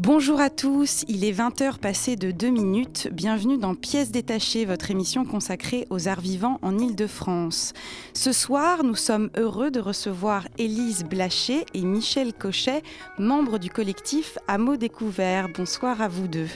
[0.00, 3.08] Bonjour à tous, il est 20h passé de 2 minutes.
[3.10, 7.72] Bienvenue dans Pièces détachées, votre émission consacrée aux arts vivants en Ile-de-France.
[8.14, 12.84] Ce soir, nous sommes heureux de recevoir Élise Blaché et Michel Cochet,
[13.18, 15.48] membres du collectif Hameau Découvert.
[15.52, 16.46] Bonsoir à vous deux.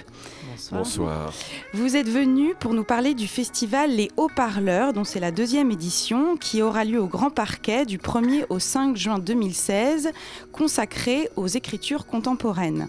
[0.70, 1.32] Bonsoir.
[1.74, 6.36] Vous êtes venus pour nous parler du festival Les Haut-Parleurs, dont c'est la deuxième édition,
[6.36, 10.12] qui aura lieu au Grand Parquet du 1er au 5 juin 2016,
[10.52, 12.88] consacré aux écritures contemporaines.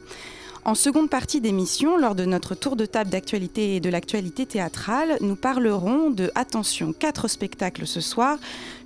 [0.66, 5.18] En seconde partie d'émission, lors de notre tour de table d'actualité et de l'actualité théâtrale,
[5.20, 8.38] nous parlerons de, attention, quatre spectacles ce soir.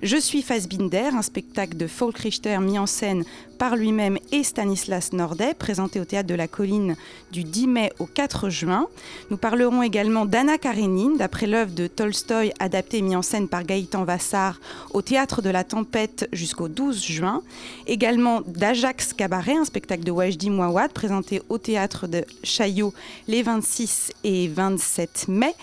[0.02, 3.24] Je suis Fassbinder, un spectacle de Folk Richter mis en scène
[3.58, 6.96] par lui-même et Stanislas Nordet, présenté au Théâtre de la Colline
[7.32, 8.86] du 10 mai au 4 juin.
[9.30, 13.64] Nous parlerons également d'Anna Karénine, d'après l'œuvre de Tolstoï adaptée et mise en scène par
[13.64, 14.60] Gaëtan Vassar
[14.92, 17.42] au Théâtre de la Tempête jusqu'au 12 juin.
[17.86, 22.94] Également d'Ajax Cabaret, un spectacle de Wajdi Mouawad, présenté au Théâtre de Chaillot
[23.26, 25.54] les 26 et 27 mai.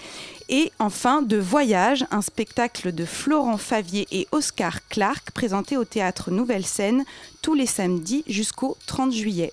[0.49, 6.29] Et enfin, de Voyage, un spectacle de Florent Favier et Oscar Clark, présenté au Théâtre
[6.29, 7.03] Nouvelle Scène
[7.41, 9.51] tous les samedis jusqu'au 30 juillet.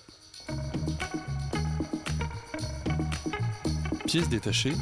[4.05, 4.73] Pièce détachée,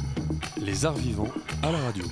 [0.60, 2.04] les arts vivants à la radio.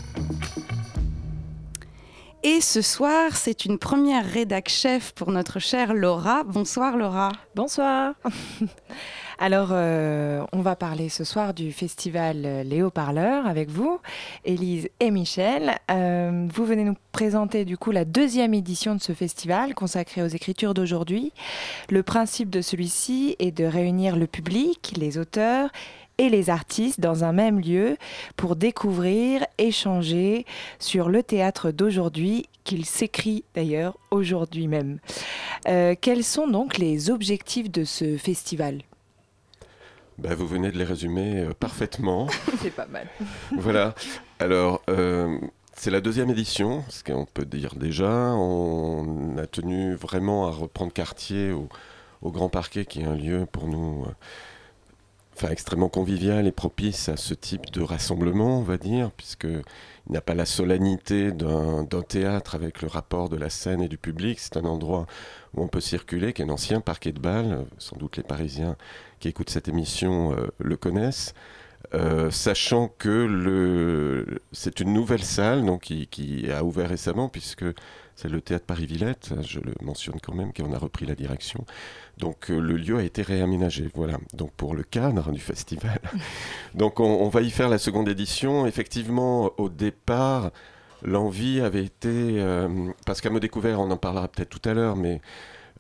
[2.43, 6.43] Et ce soir, c'est une première rédac chef pour notre chère Laura.
[6.45, 7.33] Bonsoir Laura.
[7.55, 8.15] Bonsoir.
[9.39, 14.01] Alors, euh, on va parler ce soir du festival euh, Les Haut-Parleurs avec vous,
[14.47, 15.77] Élise et Michel.
[15.91, 20.27] Euh, vous venez nous présenter du coup la deuxième édition de ce festival consacré aux
[20.27, 21.33] écritures d'aujourd'hui.
[21.91, 25.71] Le principe de celui-ci est de réunir le public, les auteurs
[26.21, 27.97] et les artistes dans un même lieu
[28.37, 30.45] pour découvrir, échanger
[30.79, 34.99] sur le théâtre d'aujourd'hui qu'il s'écrit d'ailleurs aujourd'hui même.
[35.67, 38.83] Euh, quels sont donc les objectifs de ce festival?
[40.19, 42.27] Bah, vous venez de les résumer euh, parfaitement.
[42.61, 43.09] C'est pas mal.
[43.57, 43.95] voilà.
[44.41, 45.39] Alors, euh,
[45.73, 48.35] c'est la deuxième édition, ce qu'on peut dire déjà.
[48.35, 51.71] On a tenu vraiment à reprendre quartier au,
[52.21, 54.13] au Grand Parquet, qui est un lieu pour nous euh,
[55.49, 59.63] extrêmement convivial et propice à ce type de rassemblement, on va dire, puisqu'il
[60.11, 64.39] n'a pas la solennité d'un théâtre avec le rapport de la scène et du public.
[64.39, 65.07] C'est un endroit
[65.55, 67.65] où on peut circuler, qui est un ancien parquet de Bâle.
[67.79, 68.77] Sans doute les Parisiens
[69.19, 71.35] qui écoutent cette émission euh, le connaissent.
[71.95, 77.65] Euh, sachant que c'est une nouvelle salle donc, qui a ouvert récemment, puisque
[78.21, 81.65] c'est le théâtre Paris-Villette, je le mentionne quand même, qui en a repris la direction.
[82.19, 84.19] Donc euh, le lieu a été réaménagé, voilà.
[84.35, 85.99] Donc pour le cadre du festival.
[86.75, 88.67] donc on, on va y faire la seconde édition.
[88.67, 90.51] Effectivement, au départ,
[91.03, 94.97] l'envie avait été, euh, parce qu'à me découvert, on en parlera peut-être tout à l'heure,
[94.97, 95.21] mais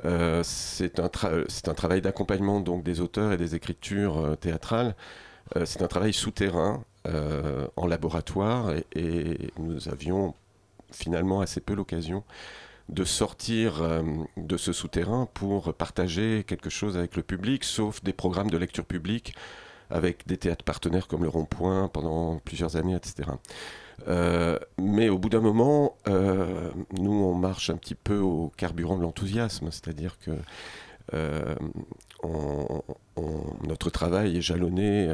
[0.04, 4.36] euh, c'est un, tra- c'est un travail d'accompagnement donc des auteurs et des écritures euh,
[4.36, 4.96] théâtrales.
[5.56, 6.84] Euh, c'est un travail souterrain
[7.76, 10.34] en laboratoire et, et nous avions
[10.92, 12.24] finalement assez peu l'occasion
[12.90, 14.02] de sortir euh,
[14.36, 18.84] de ce souterrain pour partager quelque chose avec le public, sauf des programmes de lecture
[18.84, 19.34] publique
[19.90, 23.30] avec des théâtres partenaires comme le Rond-Point pendant plusieurs années, etc.
[24.08, 28.96] Euh, mais au bout d'un moment, euh, nous, on marche un petit peu au carburant
[28.96, 30.30] de l'enthousiasme, c'est-à-dire que
[33.66, 35.12] notre travail est jalonné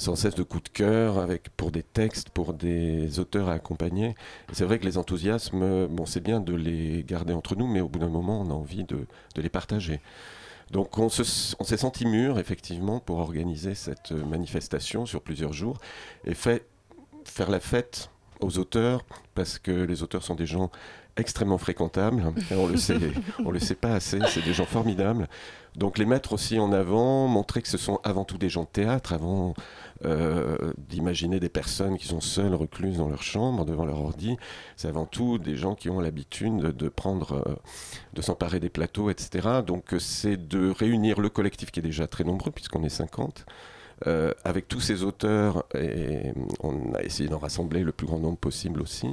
[0.00, 4.14] sans cesse de coups de cœur avec, pour des textes, pour des auteurs à accompagner.
[4.50, 7.88] C'est vrai que les enthousiasmes, bon, c'est bien de les garder entre nous, mais au
[7.88, 9.06] bout d'un moment, on a envie de,
[9.36, 10.00] les partager.
[10.70, 15.78] Donc on se- on s'est senti mûr, effectivement, pour organiser cette manifestation sur plusieurs jours
[16.24, 16.64] et fait,
[17.24, 18.08] faire la fête
[18.40, 19.04] aux auteurs,
[19.34, 20.70] parce que les auteurs sont des gens
[21.20, 22.98] extrêmement fréquentables, et on le sait,
[23.44, 25.28] on le sait pas assez, c'est des gens formidables.
[25.76, 28.68] Donc les mettre aussi en avant, montrer que ce sont avant tout des gens de
[28.68, 29.54] théâtre, avant
[30.04, 34.36] euh, d'imaginer des personnes qui sont seules, recluses dans leur chambre, devant leur ordi.
[34.76, 37.54] C'est avant tout des gens qui ont l'habitude de, de prendre, euh,
[38.14, 39.62] de s'emparer des plateaux, etc.
[39.64, 43.46] Donc euh, c'est de réunir le collectif qui est déjà très nombreux, puisqu'on est 50,
[44.06, 48.38] euh, avec tous ces auteurs, et on a essayé d'en rassembler le plus grand nombre
[48.38, 49.08] possible aussi,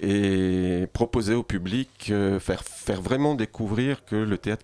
[0.00, 4.62] et proposer au public, euh, faire, faire vraiment découvrir que le théâtre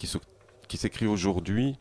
[0.69, 1.77] qui s'écrit aujourd'hui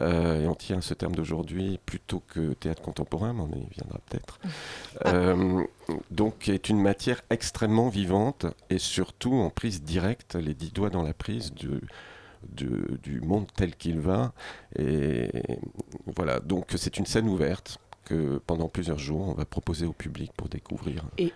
[0.00, 3.98] Euh, et on tient ce terme d'aujourd'hui plutôt que théâtre contemporain, mais on y viendra
[4.08, 4.38] peut-être.
[5.06, 5.64] Euh,
[6.10, 11.02] donc, est une matière extrêmement vivante et surtout en prise directe, les dix doigts dans
[11.02, 11.80] la prise du,
[12.48, 14.32] du, du monde tel qu'il va.
[14.78, 15.30] Et
[16.06, 20.32] voilà, donc c'est une scène ouverte que pendant plusieurs jours, on va proposer au public
[20.36, 21.04] pour découvrir.
[21.18, 21.32] Et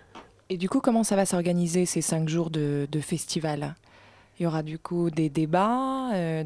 [0.56, 3.74] du coup, comment ça va s'organiser ces cinq jours de, festival?
[4.38, 6.12] Il y aura du coup des débats.
[6.14, 6.42] euh.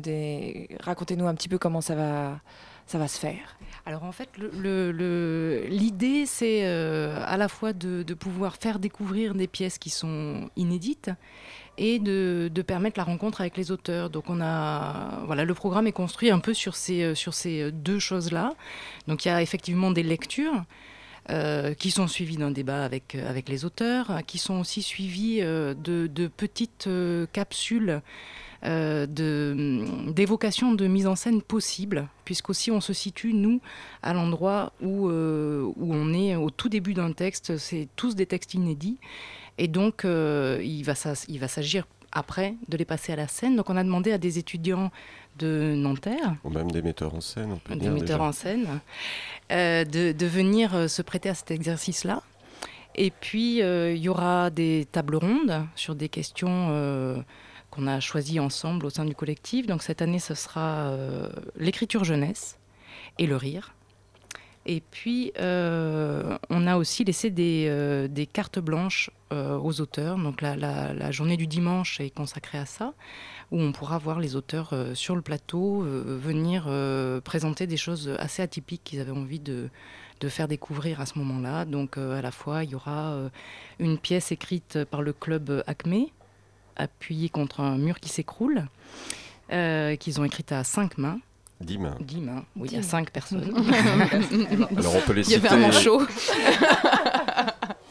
[0.81, 2.41] Racontez-nous un petit peu comment ça va,
[2.87, 3.56] ça va se faire.
[3.85, 4.29] Alors en fait,
[5.69, 10.50] l'idée, c'est euh, à la fois de, de pouvoir faire découvrir des pièces qui sont
[10.56, 11.11] inédites
[11.79, 14.11] et de, de permettre la rencontre avec les auteurs.
[14.11, 17.70] Donc on a, voilà, le programme est construit un peu sur ces, euh, sur ces
[17.73, 18.55] deux choses-là.
[19.06, 20.64] Donc il y a effectivement des lectures.
[21.31, 24.82] Euh, qui sont suivies d'un débat avec, euh, avec les auteurs, euh, qui sont aussi
[24.82, 26.88] suivies euh, de, de petites
[27.32, 28.00] capsules
[28.62, 33.61] de- d'évocation de, mise en scène possible, puisqu'aussi on se situe, nous,
[34.02, 37.58] à l'endroit où, où on est au tout début d'un texte.
[37.58, 38.99] C'est tous des textes inédits.
[39.58, 43.55] Et donc, il il va s'agir après de les passer à la scène.
[43.55, 44.90] Donc, on a demandé à des étudiants
[45.38, 48.28] de Nanterre, Ou même des metteurs en scène, on peut des dire metteurs déjà.
[48.28, 48.80] en scène,
[49.52, 52.22] euh, de, de venir euh, se prêter à cet exercice-là.
[52.94, 57.20] Et puis, euh, il y aura des tables rondes sur des questions euh,
[57.70, 59.66] qu'on a choisies ensemble au sein du collectif.
[59.66, 60.92] Donc, cette année, ce sera
[61.58, 62.58] l'écriture jeunesse
[63.18, 63.74] et le rire.
[64.68, 70.16] Et puis, euh, on a aussi laissé des, euh, des cartes blanches euh, aux auteurs.
[70.18, 72.92] Donc, la, la- la journée du dimanche est consacrée à ça,
[73.52, 77.76] où on pourra voir les auteurs euh, sur le plateau euh, venir euh, présenter des
[77.76, 79.69] choses assez atypiques qu'ils avaient envie de,
[80.20, 81.64] de faire découvrir à ce moment-là.
[81.64, 83.28] Donc, euh, à la fois, il y aura euh,
[83.78, 86.06] une pièce écrite par le club Acme,
[86.76, 88.66] appuyée contre un mur qui s'écroule,
[89.52, 91.20] euh, qu'ils ont écrite à cinq mains.
[91.60, 91.96] Dix mains.
[92.00, 92.84] Dix mains, oui, Dix à mains.
[92.84, 93.44] cinq personnes.
[94.76, 95.46] Alors on peut les Il y citer.
[95.48, 96.02] avait un manchot.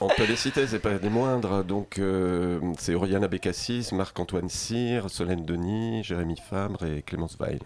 [0.05, 1.63] On peut les citer, c'est pas des moindres.
[1.63, 7.59] Donc euh, c'est Oriana Bécassis, Marc-Antoine Cyr, Solène Denis, Jérémy Fabre et Clémence Weil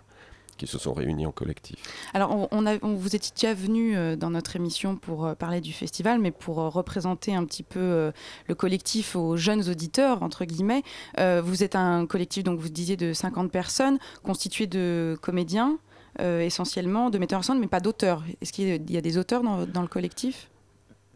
[0.56, 1.76] qui se sont réunis en collectif.
[2.14, 6.20] Alors, on, vous étiez déjà venu euh, dans notre émission pour euh, parler du festival,
[6.20, 8.12] mais pour représenter un petit peu
[8.48, 10.84] le collectif aux jeunes auditeurs, entre guillemets.
[11.18, 15.78] Vous êtes un collectif, donc vous disiez, de 50 personnes, constitué de comédiens,
[16.20, 18.24] essentiellement, de metteurs en scène, mais pas d'auteurs.
[18.42, 20.50] Est-ce qu'il y a- des auteurs dans le collectif?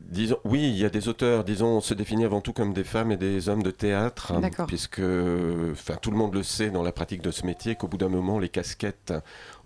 [0.04, 2.84] Disons, oui, il y a des auteurs, disons, on se définit avant tout comme des
[2.84, 6.84] femmes et des hommes de théâtre, hein, puisque enfin, tout le monde le sait dans
[6.84, 9.14] la pratique de ce métier qu'au bout d'un moment, les casquettes,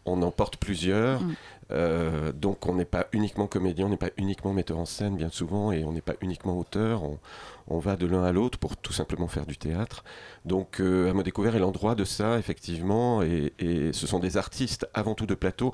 [0.05, 1.21] on en porte plusieurs.
[1.21, 1.35] Mm.
[1.71, 5.29] Euh, donc on n'est pas uniquement comédien, on n'est pas uniquement metteur en scène bien
[5.29, 7.03] souvent, et on n'est pas uniquement auteur.
[7.03, 7.19] On,
[7.67, 10.05] on va de l'un à l'autre pour tout simplement faire du théâtre.
[10.45, 14.87] Donc euh, à découvert est l'endroit de ça, effectivement, et, et ce sont des artistes
[14.93, 15.73] avant tout de plateau.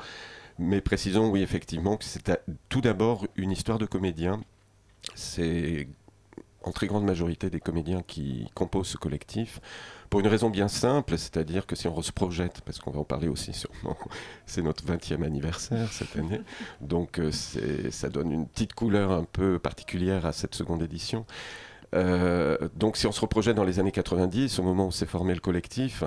[0.59, 2.31] Mais précisons, oui, effectivement, que c'est
[2.69, 4.39] tout d'abord une histoire de comédien.
[5.15, 5.87] C'est
[6.63, 9.59] en très grande majorité des comédiens qui composent ce collectif,
[10.09, 13.03] pour une raison bien simple, c'est-à-dire que si on se projette, parce qu'on va en
[13.03, 13.97] parler aussi sûrement,
[14.45, 16.41] c'est notre 20e anniversaire cette année,
[16.81, 17.31] donc euh,
[17.89, 21.25] ça donne une petite couleur un peu particulière à cette seconde édition.
[21.95, 25.33] Euh, donc si on se reprojette dans les années 90, au moment où s'est formé
[25.33, 26.03] le collectif,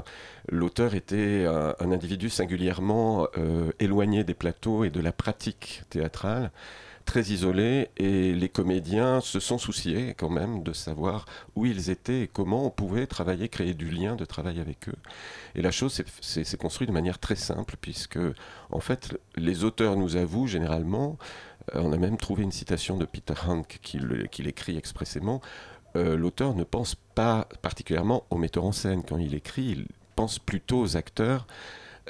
[0.49, 6.51] l'auteur était un, un individu singulièrement euh, éloigné des plateaux et de la pratique théâtrale,
[7.07, 12.23] très isolé, et les comédiens se sont souciés quand même de savoir où ils étaient
[12.23, 14.97] et comment on pouvait travailler, créer du lien de travail avec eux.
[15.55, 18.19] Et la chose s'est- construite de manière très simple, puisque
[18.71, 21.17] en fait les auteurs nous avouent généralement,
[21.75, 23.99] euh, on a même trouvé une citation de Peter Hank qui
[24.31, 25.41] qui l'écrit expressément,
[25.97, 29.03] euh, l'auteur ne pense pas particulièrement au metteur en scène.
[29.09, 31.47] Quand il écrit, il pense plutôt aux acteurs.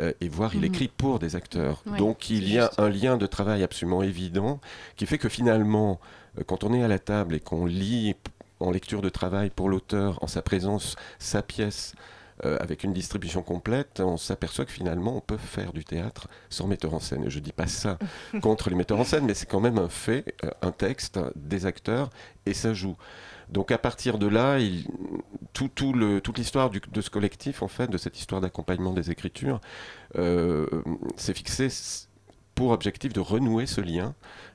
[0.00, 0.64] Euh, et voire il Mhm.
[0.66, 1.82] écrit pour des acteurs.
[1.98, 2.80] Donc il y a juste.
[2.80, 4.60] un lien de travail absolument évident
[4.96, 6.00] qui fait que finalement,
[6.38, 8.14] euh, quand on est à la table et qu'on lit
[8.60, 11.94] en lecture de travail pour l'auteur, en sa présence, sa pièce,
[12.44, 16.66] euh, avec une distribution complète, on s'aperçoit que finalement on peut faire du théâtre sans
[16.66, 17.24] metteur en scène.
[17.24, 17.98] Et je dis pas ça
[18.42, 21.64] contre les metteurs en scène, mais c'est quand même un fait, euh, un texte, des
[21.64, 22.10] acteurs,
[22.44, 22.96] et ça joue.
[23.48, 24.86] Donc à partir de là, il-
[25.52, 29.10] tout, tout le, toute l'histoire de ce collectif, en fait, de cette histoire d'accompagnement des
[29.10, 29.60] écritures,
[30.16, 30.66] euh,
[31.16, 32.08] s'est fixé s-
[32.54, 34.14] pour objectif de renouer ce lien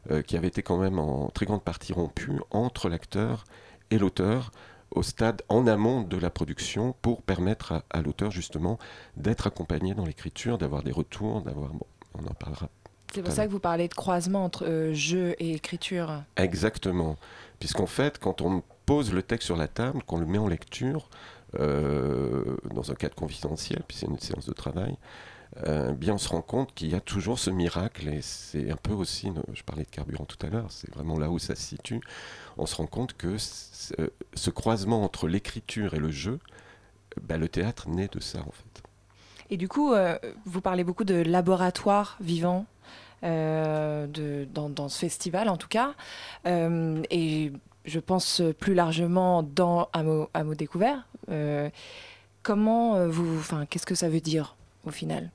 [0.09, 3.43] euh, qui avait été quand même en très grande partie rompu entre l'acteur
[3.91, 4.51] et l'auteur
[4.93, 8.77] au stade en amont de la production pour permettre à, à l'auteur justement
[9.15, 11.69] d'être accompagné dans l'écriture, d'avoir des retours, d'avoir...
[11.69, 12.67] Bon, on en parlera
[13.13, 16.23] C'est pour ça que vous parlez de croisement entre euh, jeu et écriture.
[16.35, 17.15] Exactement.
[17.59, 21.09] Puisqu'en fait, quand on pose le texte sur la table, qu'on le met en lecture,
[21.59, 24.97] euh, dans un cadre confidentiel, puis c'est une séance de travail,
[25.67, 28.77] euh, bien on se rend compte qu'il y a toujours ce miracle et c'est un
[28.77, 31.61] peu aussi, je parlais de carburant tout à l'heure, c'est vraiment là où ça se
[31.61, 31.99] situe.
[32.57, 36.39] On se rend compte que ce croisement entre l'écriture et le jeu,
[37.21, 38.83] bah, le théâtre naît de ça en fait.
[39.51, 42.65] Et du coup, euh, vous parlez beaucoup de laboratoire vivant
[43.23, 45.93] euh, de, dans, ce festival en tout cas.
[46.47, 47.51] Euh, et
[47.85, 51.07] je pense plus largement dans à mot découvert.
[52.43, 55.31] comment vous, enfin, qu'est-ce que ça veut dire au final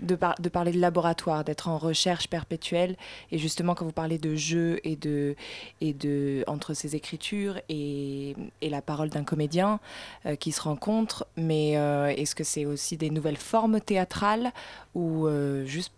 [0.00, 2.96] de, parler de laboratoire, d'être en recherche perpétuelle.
[3.32, 5.36] Et justement, quand vous parlez de jeu et de,
[5.80, 9.80] et de entre ces écritures et, et la parole d'un comédien
[10.26, 14.52] euh, qui se rencontrent, mais euh, est-ce que c'est aussi des nouvelles formes théâtrales
[14.94, 15.92] ou euh, juste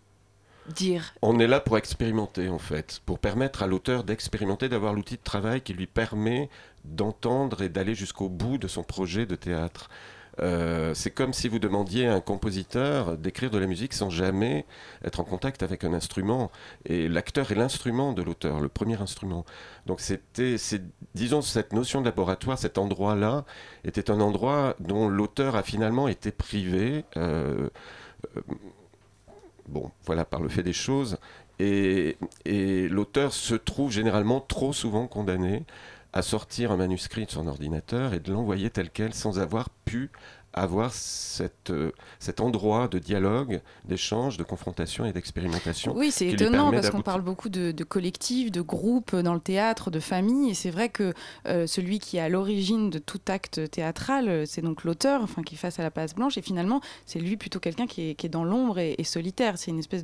[0.69, 5.15] dire On est là pour expérimenter, en fait, pour permettre à l'auteur d'expérimenter, d'avoir l'outil
[5.15, 6.49] de travail qui lui permet
[6.85, 9.89] d'entendre et d'aller jusqu'au bout de son projet de théâtre.
[10.41, 14.65] Euh, c'est comme si vous demandiez à un compositeur d'écrire de la musique sans jamais
[15.03, 16.51] être en contact avec un instrument.
[16.85, 19.45] Et l'acteur est l'instrument de l'auteur, le premier instrument.
[19.85, 20.55] Donc c'était,
[21.15, 23.45] disons, cette notion de laboratoire, cet endroit-là,
[23.83, 27.03] était un endroit dont l'auteur a finalement été privé.
[27.17, 27.69] Euh,
[28.37, 28.41] euh,
[29.69, 31.17] bon, voilà, par le fait des choses.
[31.59, 32.17] et
[32.89, 35.65] l'auteur se trouve généralement trop souvent condamné
[36.13, 40.09] à sortir un manuscrit de son ordinateur et de l'envoyer tel quel sans avoir pu
[40.53, 45.93] avoir cette, euh, cet endroit de dialogue, d'échange, de confrontation et d'expérimentation.
[45.95, 49.91] Oui, c'est étonnant parce qu'on parle beaucoup de, de collectifs, de groupes dans le théâtre,
[49.91, 50.51] de familles.
[50.51, 51.13] Et c'est vrai que
[51.45, 55.43] euh, celui qui est à l'origine de tout acte théâtral, euh, c'est donc l'auteur, enfin,
[55.43, 56.37] qui est face à la place blanche.
[56.37, 59.57] Et finalement, c'est lui plutôt quelqu'un qui, qui est, dans l'ombre et, solitaire.
[59.57, 60.03] C'est une espèce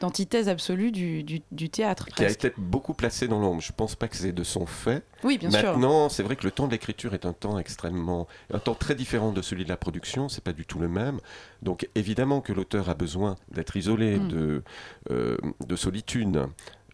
[0.00, 2.06] d'antithèse absolue du, du, théâtre.
[2.06, 3.60] Qui a été beaucoup placé dans l'ombre.
[3.60, 5.04] Je ne pense pas que c'est de son fait.
[5.22, 5.78] Oui, bien Maintenant, sûr.
[5.78, 8.26] Maintenant, c'est vrai que le temps de l'écriture est un temps extrêmement.
[8.52, 11.18] un temps très différent de celui de la production, c'est pas du tout le même.
[11.62, 14.28] Donc évidemment que l'auteur a besoin d'être isolé, mm.
[14.28, 14.62] de,
[15.10, 16.46] euh, de solitude.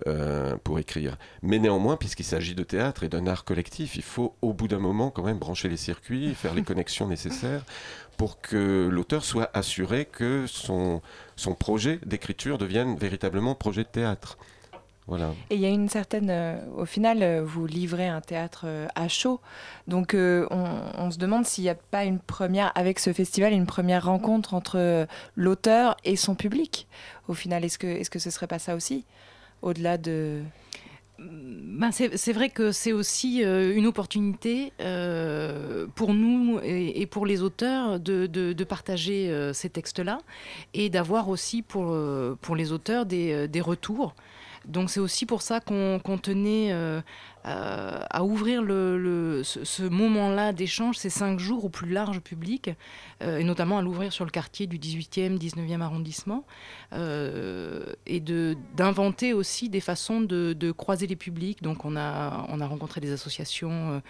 [0.07, 1.17] Euh, pour écrire.
[1.41, 4.79] Mais néanmoins, puisqu'il s'agit de théâtre et d'un art collectif, il faut au bout d'un
[4.79, 7.65] moment quand même brancher les circuits, faire les connexions nécessaires
[8.19, 11.01] pour que l'auteur soit assuré que son,
[11.37, 14.37] son projet d'écriture devienne véritablement projet de théâtre.
[15.51, 16.31] Et il y a une certaine.
[16.31, 19.41] Euh, au final, euh, vous livrez un théâtre euh, à chaud.
[19.87, 24.07] Donc, on, se demande s'il n'y a pas une première, avec ce festival, une première
[24.07, 26.89] rencontre entre l'auteur et son public.
[27.29, 29.05] Au final, est-ce que, est-ce que ce serait pas ça aussi
[29.63, 30.43] Au-delà de.
[31.19, 34.73] Ben c'est vrai que c'est aussi une opportunité
[35.95, 40.19] pour nous et, pour les auteurs de, de, partager ces textes-là
[40.75, 41.97] et d'avoir aussi pour,
[42.43, 44.15] pour les auteurs des, des retours
[44.67, 47.01] donc c'est aussi pour ça qu'on tenait euh,
[48.11, 52.71] à, ouvrir ce, moment-là d'échange, ces cinq jours au plus large public,
[53.23, 56.45] euh, et notamment à l'ouvrir sur le quartier du 18e, 19e arrondissement,
[56.93, 61.63] euh, et d'inventer aussi des façons de, croiser les publics.
[61.63, 64.03] Donc on a, on a rencontré des associations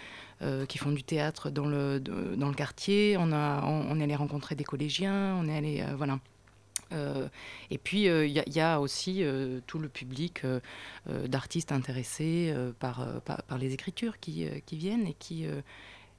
[0.67, 2.01] qui font du théâtre dans le,
[2.55, 5.83] quartier, on, a, on, est allé rencontrer des collégiens, on est allé...
[5.95, 6.17] voilà.
[6.91, 7.27] Euh,
[7.69, 10.43] et puis, il euh, y, a aussi euh, tout le public
[11.05, 15.45] d'artistes intéressés par, par, les écritures qui, qui viennent et qui,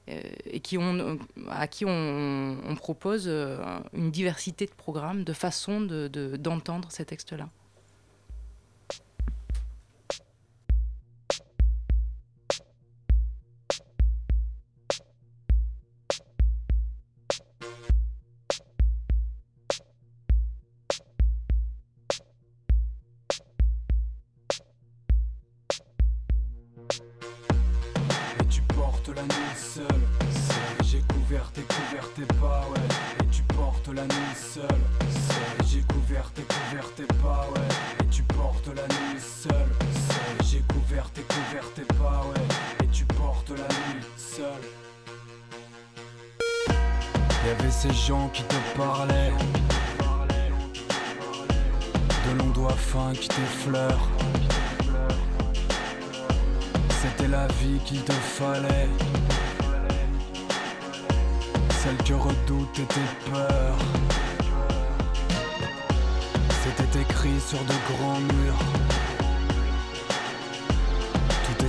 [0.07, 6.93] et qui ont, à qui on, propose une diversité de programmes, de façons d'entendre de,
[6.93, 7.49] ces textes-là.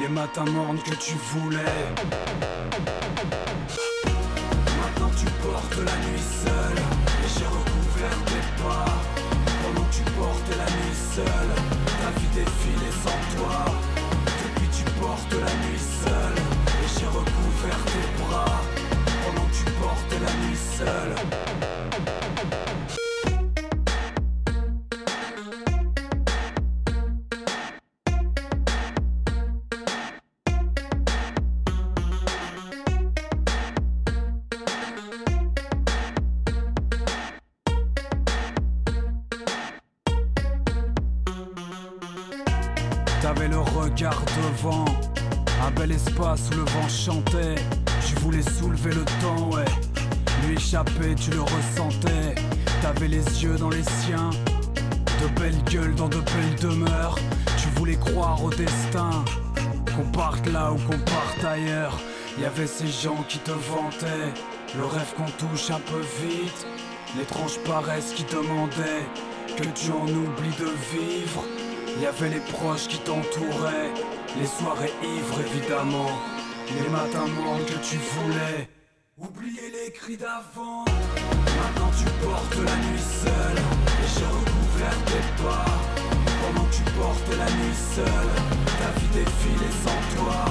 [0.00, 1.58] les matins mornes que tu voulais.
[4.80, 6.82] Maintenant tu portes la nuit seule,
[7.22, 8.84] et j'ai recouvert tes pas.
[9.62, 11.54] Pendant que tu portes la nuit seule,
[12.00, 13.64] ta vie défile sans toi.
[14.44, 16.38] Depuis tu portes la nuit seule,
[16.82, 18.60] et j'ai recouvert tes bras.
[19.24, 21.65] Pendant que tu portes la nuit seule.
[60.84, 61.98] Qu'on parte ailleurs.
[62.38, 64.32] Y avait ces gens qui te vantaient,
[64.76, 66.66] le rêve qu'on touche un peu vite.
[67.16, 69.06] L'étrange paresse qui demandait
[69.56, 71.44] que tu en oublies de vivre.
[72.00, 73.92] Y avait les proches qui t'entouraient,
[74.38, 76.10] les soirées ivres évidemment,
[76.74, 78.68] les matins morts que tu voulais.
[79.16, 80.84] Oublier les cris d'avant.
[80.84, 86.15] Maintenant tu portes la nuit seule, et j'ai recouvert tes pas.
[86.46, 88.34] Que tu portes la nuit seule,
[88.78, 90.44] ta vie défile sans toi.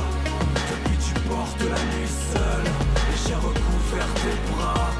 [0.72, 2.70] Depuis tu portes la nuit seule,
[3.12, 4.92] et j'ai recouvert tes bras.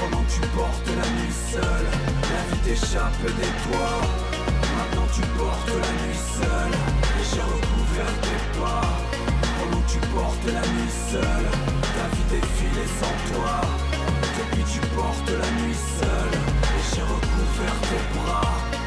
[0.00, 1.88] Que tu portes la nuit seule,
[2.32, 4.32] la vie t'échappe des toits.
[4.76, 6.74] Maintenant tu portes la nuit seule
[7.20, 8.82] Et j'ai recouvert tes pas
[9.60, 11.48] que tu portes la nuit seule
[11.94, 13.60] Ta vie défile sans toi
[14.38, 18.81] Depuis tu portes la nuit seule Et j'ai recouvert tes bras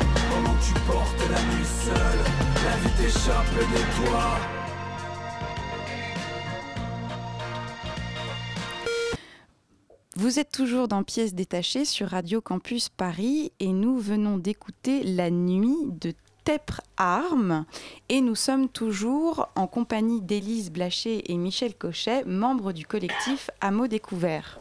[10.17, 15.29] Vous êtes toujours dans Pièces détachées sur Radio Campus Paris et nous venons d'écouter La
[15.29, 16.13] nuit de
[16.45, 17.65] Tepre Armes
[18.09, 23.87] et nous sommes toujours en compagnie d'Élise Blaché et Michel Cochet, membres du collectif Hameau
[23.87, 24.59] Découvert.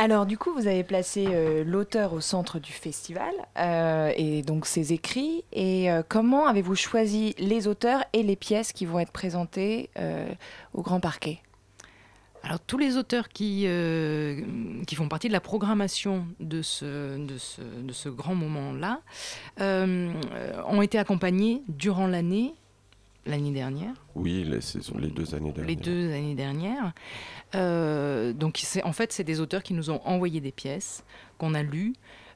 [0.00, 4.64] Alors du coup, vous avez placé euh, l'auteur au centre du festival euh, et donc
[4.64, 5.42] ses écrits.
[5.52, 9.90] Et euh, comment avez-vous choisi les auteurs et les pièces qui vont être présentées
[10.72, 11.40] au Grand Parquet?
[12.44, 13.66] Alors tous les auteurs qui,
[14.86, 19.00] qui font partie de la programmation de ce, de ce, de ce grand moment-là
[19.58, 22.54] ont été accompagnés durant l'année,
[23.28, 25.68] l'année dernière, Oui, les, saisons, les deux années dernières.
[25.68, 26.92] les deux années dernières.
[27.54, 31.04] Euh, donc c'est- en fait, c'est des auteurs qui nous ont envoyé des pièces
[31.38, 31.94] qu'on a lues.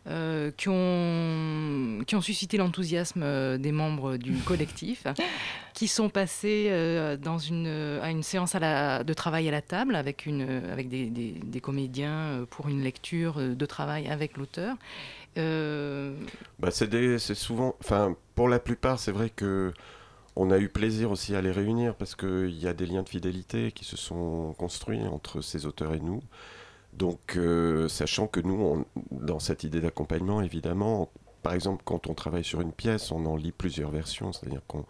[0.08, 5.06] euh, qui, ont, qui ont suscité l'enthousiasme euh, des membres du collectif,
[5.74, 7.68] qui sont passés euh, dans une,
[8.02, 11.36] à une séance à la, de travail à la table avec, une, avec des, des-
[11.44, 14.74] des comédiens pour une lecture de travail avec l'auteur.
[15.38, 16.14] Euh,
[16.58, 19.72] Bah, c'est souvent, enfin, pour la plupart, c'est vrai que
[20.36, 23.08] on a eu plaisir aussi à les réunir parce qu'il y a des liens de
[23.08, 26.22] fidélité qui se sont construits entre ces auteurs et nous.
[26.92, 31.10] Donc, euh, sachant que nous, dans cette idée d'accompagnement, évidemment,
[31.42, 34.84] par exemple, quand on travaille sur une pièce, on en lit plusieurs versions, c'est-à-dire qu'on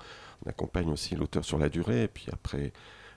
[0.44, 2.72] on accompagne aussi l'auteur sur la durée, et puis après,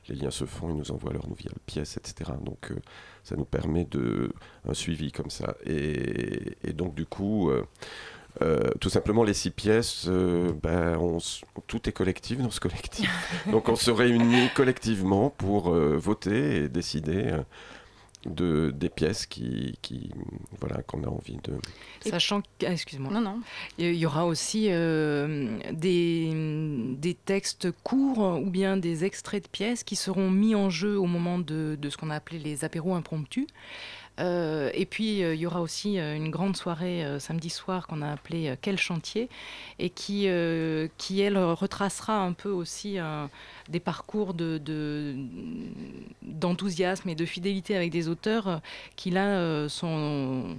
[0.07, 2.31] les liens se font, ils nous envoient leur nouvelle pièce, etc.
[2.41, 2.75] Donc, euh,
[3.23, 4.31] ça nous permet de
[4.67, 5.55] un suivi comme ça.
[5.65, 7.65] Et, et donc, du coup, euh,
[8.41, 12.59] euh, tout simplement, les six pièces, euh, ben, on s- tout est collectif dans ce
[12.59, 13.09] collectif.
[13.51, 17.39] Donc, on se réunit collectivement pour euh, voter et décider euh,
[18.25, 20.09] de, des pièces qui, qui,
[20.59, 21.53] voilà, qu'on a envie de.
[22.09, 23.11] sachant que, ah, excuse-moi.
[23.13, 23.39] Non, non.
[23.77, 26.31] Il y aura aussi euh, des,
[26.97, 31.05] des textes courts ou bien des extraits de pièces qui seront mis en jeu au
[31.05, 33.45] moment de, de ce qu'on a appelé les apéros impromptus.
[34.19, 38.01] Euh, et puis, euh, il y aura aussi euh, une grande soirée samedi soir qu'on
[38.01, 39.29] a appelée Quel chantier
[39.79, 40.27] et qui,
[40.97, 42.97] qui, elle, retracera un peu aussi
[43.69, 45.15] des parcours de- de-
[46.21, 48.61] d'enthousiasme et de fidélité avec des auteurs
[48.95, 50.57] qui, là, sont,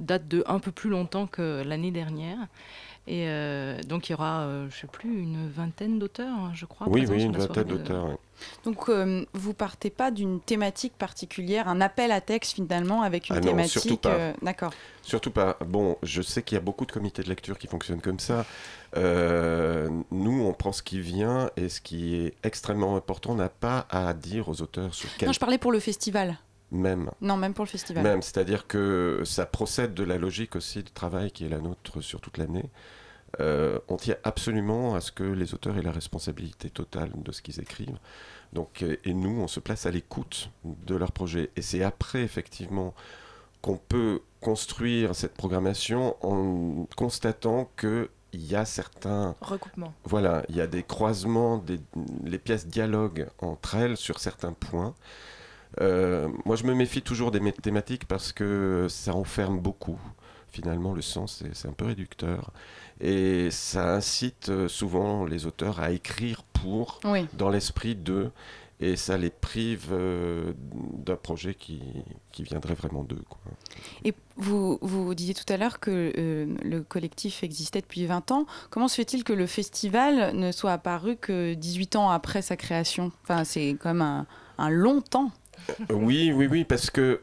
[0.00, 2.38] datent de un peu plus longtemps que l'année dernière.
[3.08, 6.50] Et euh, donc, il y aura, euh, je ne sais plus, une vingtaine d'auteurs, hein,
[6.54, 6.88] je crois.
[6.88, 8.18] oui, oui, une vingtaine de- d'auteurs.
[8.64, 13.36] Donc euh, vous partez pas d'une thématique particulière, un appel à texte finalement avec une
[13.36, 13.72] Ah non, thématique.
[13.80, 14.10] surtout pas.
[14.10, 14.72] euh, D'accord.
[15.02, 15.56] Surtout pas.
[15.64, 18.44] Bon, je sais qu'il y a beaucoup de comités de lecture qui fonctionnent comme ça.
[18.96, 23.86] Euh, nous, on prend ce qui vient et ce qui est extrêmement important n'a pas
[23.90, 26.38] à dire aux auteurs sur quel Non, je parlais pour le festival.
[26.70, 27.10] même.
[27.20, 28.02] Non, même pour le festival.
[28.02, 32.00] Même, c'est-à-dire que ça procède de la logique aussi du travail qui est la nôtre
[32.02, 32.64] sur toute l'année.
[33.40, 37.42] Euh, on tient absolument à ce que les auteurs aient la responsabilité totale de ce
[37.42, 37.98] qu'ils écrivent.
[38.52, 41.50] Donc, euh, et nous, on se place à l'écoute de leur projet.
[41.56, 42.94] Et c'est après, effectivement,
[43.62, 49.94] qu'on peut construire cette programmation en constatant que il y a certains recoupements.
[50.04, 51.80] Voilà, il y a des croisements, des,
[52.24, 54.94] les pièces dialoguent entre elles sur certains points.
[55.80, 59.98] Euh, moi, je me méfie toujours des thématiques parce que ça enferme beaucoup.
[60.56, 62.50] Finalement, le sens, c'est un peu réducteur.
[62.98, 66.98] Et ça incite euh, souvent les auteurs à écrire pour,
[67.34, 68.32] dans l'esprit d'eux
[68.80, 71.82] et ça les prive euh, d'un projet qui,
[72.32, 73.22] qui, viendrait vraiment d'eux.
[74.02, 78.46] Et vous, vous disiez tout à l'heure que euh, le collectif existait depuis 20 ans.
[78.70, 83.12] Comment se fait-il que le festival ne soit apparu que 18 ans après sa création?
[83.24, 85.32] Enfin, c'est quand même un, un long temps.
[85.90, 87.20] Oui, oui, oui, parce que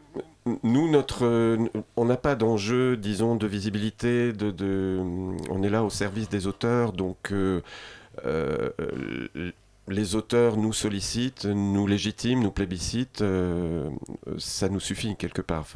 [0.64, 1.58] nous, notre,
[1.96, 4.32] on n'a pas d'enjeu, disons, de visibilité.
[5.50, 7.32] On est là au service des auteurs, donc
[9.88, 13.90] les auteurs nous sollicitent, nous légitiment, nous plébiscitent, euh,
[14.38, 15.68] ça nous suffit quelque part.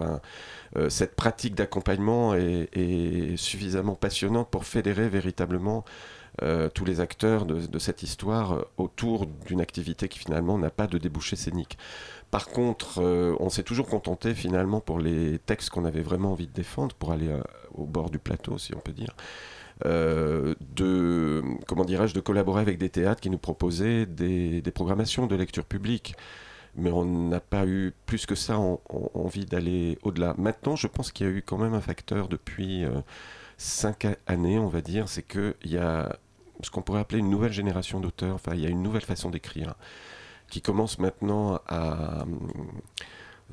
[0.77, 5.83] Euh, cette pratique d'accompagnement est, suffisamment passionnante pour fédérer véritablement
[6.41, 10.97] euh, tous les acteurs de, cette histoire autour d'une activité qui finalement n'a pas de
[10.97, 11.77] débouché scénique.
[12.31, 13.01] Par contre,
[13.39, 17.11] on s'est toujours contenté finalement pour les textes qu'on avait vraiment envie de défendre, pour
[17.11, 17.29] aller
[17.73, 19.15] au bord du plateau, si on peut dire.
[19.85, 25.35] Euh, de, comment dirais-je, de collaborer avec des théâtres qui nous proposaient des, programmations de
[25.35, 26.15] lecture publique.
[26.75, 30.35] Mais on n'a pas eu plus que ça envie d'aller au-delà.
[30.37, 33.01] Maintenant, je pense qu'il y a eu quand même un facteur depuis euh,
[33.57, 36.17] cinq années, on va dire, c'est qu'il y a
[36.61, 39.29] ce qu'on pourrait appeler une nouvelle génération d'auteurs, enfin il y a une nouvelle façon
[39.29, 39.75] d'écrire
[40.49, 42.25] qui commence maintenant à,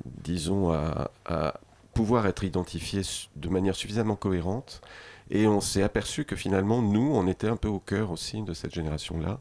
[0.04, 1.60] disons, à,
[1.94, 3.02] pouvoir être identifiée
[3.36, 4.80] de manière suffisamment cohérente
[5.30, 8.52] et on s'est aperçu que finalement, nous, on était un peu au cœur aussi de
[8.52, 9.40] cette génération-là.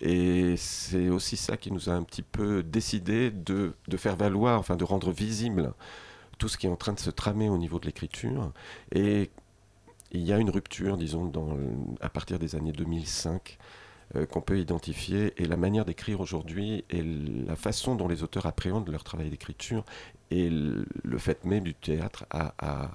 [0.00, 4.60] Et c'est aussi ça qui nous a un petit peu décidé de, de, faire valoir,
[4.60, 5.72] enfin de rendre visible
[6.38, 8.52] tout ce qui est en train de se tramer au niveau de l'écriture.
[8.92, 9.30] Et
[10.12, 11.32] il y a une rupture, disons,
[12.00, 13.62] à partir des années 2005 euh,
[14.30, 15.34] qu'on peut identifier.
[15.36, 19.84] Et la manière d'écrire aujourd'hui et la façon dont les auteurs appréhendent leur travail d'écriture
[20.30, 20.86] et le,
[21.18, 22.90] fait même du théâtre a, a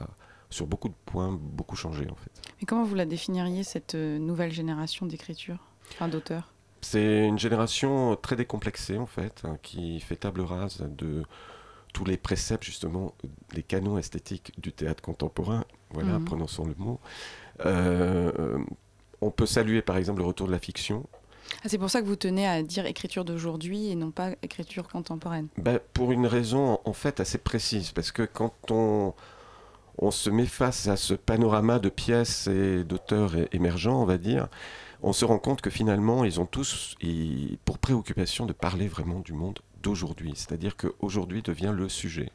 [0.52, 2.32] sur beaucoup de points, beaucoup changé en fait.
[2.60, 5.58] Mais comment vous la définiriez, cette euh, nouvelle génération d'écriture,
[5.94, 6.54] enfin d'auteurs?
[6.82, 11.24] C'est une génération très décomplexée en fait, hein, qui fait table rase de
[11.94, 13.14] tous les préceptes justement,
[13.54, 16.26] les canons esthétiques du théâtre contemporain, voilà, mhm.
[16.26, 17.00] prononçons le mot.
[17.66, 18.60] Euh,
[19.22, 21.06] on peut saluer par exemple le retour de la fiction,
[21.64, 24.88] ah, c'est pour ça que vous tenez à dire écriture d'aujourd'hui et non pas écriture
[24.88, 29.14] contemporaine ben, Pour une raison en fait assez précise, parce que quand on,
[29.98, 34.48] on se met face à ce panorama de pièces et d'auteurs émergents, on va dire,
[35.04, 36.96] on se rend compte que finalement, ils ont tous
[37.66, 40.34] pour préoccupation de parler vraiment du monde d'aujourd'hui.
[40.36, 42.32] C'est-à-dire qu'aujourd'hui devient le sujet.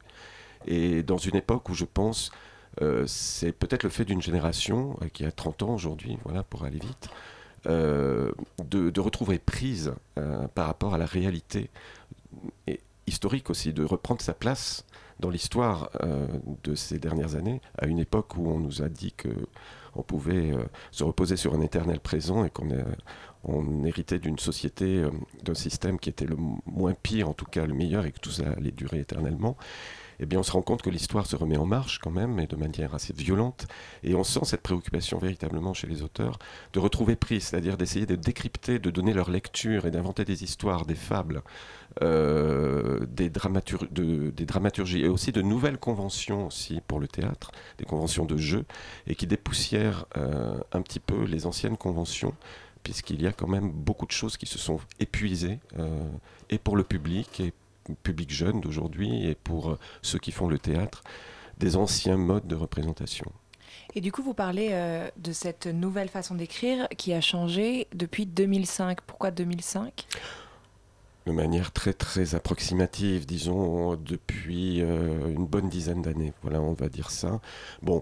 [0.65, 2.31] Et dans une époque où je pense,
[2.81, 6.63] euh, c'est peut-être le fait d'une génération euh, qui a 30 ans aujourd'hui, voilà, pour
[6.63, 7.09] aller vite,
[7.67, 8.31] euh,
[8.63, 9.93] de, retrouver prise
[10.53, 11.69] par rapport à la réalité
[13.07, 14.85] historique aussi, de reprendre sa place
[15.19, 15.89] dans l'histoire
[16.63, 19.29] de ces dernières années, à une époque où on nous a dit que
[19.95, 20.53] on pouvait
[20.91, 22.69] se reposer sur un éternel présent et qu'on
[23.43, 25.11] on héritait d'une société, euh,
[25.43, 28.31] d'un système qui était le moins pire, en tout cas le meilleur, et que tout
[28.31, 29.57] ça allait durer éternellement
[30.19, 32.47] eh bien, on se rend compte que l'histoire se remet en marche quand même, et
[32.47, 33.67] de manière assez violente.
[34.03, 36.39] Et on sent cette préoccupation véritablement chez les auteurs
[36.73, 40.85] de retrouver prise, c'est-à-dire d'essayer de décrypter, de donner leur lecture et d'inventer des histoires,
[40.85, 41.43] des fables,
[42.01, 48.37] euh, des, dramaturgies et aussi de nouvelles conventions aussi pour le théâtre, des conventions de
[48.37, 48.65] jeu,
[49.05, 52.33] et qui dépoussièrent euh, un petit peu les anciennes conventions
[52.87, 56.07] puisqu'il y a quand même beaucoup de choses qui se sont épuisées, euh,
[56.49, 57.51] et pour le public, et
[57.95, 61.03] public jeune d'aujourd'hui et pour euh, ceux qui font le théâtre,
[61.57, 63.29] des anciens modes de représentation.
[63.93, 68.25] Et du coup, vous parlez euh, de cette nouvelle façon d'écrire qui a changé depuis
[68.25, 69.01] 2005.
[69.01, 70.05] Pourquoi 2005
[71.25, 76.31] De manière très très approximative, disons depuis euh, une bonne dizaine d'années.
[76.41, 77.41] Voilà, on va dire ça.
[77.81, 78.01] Bon,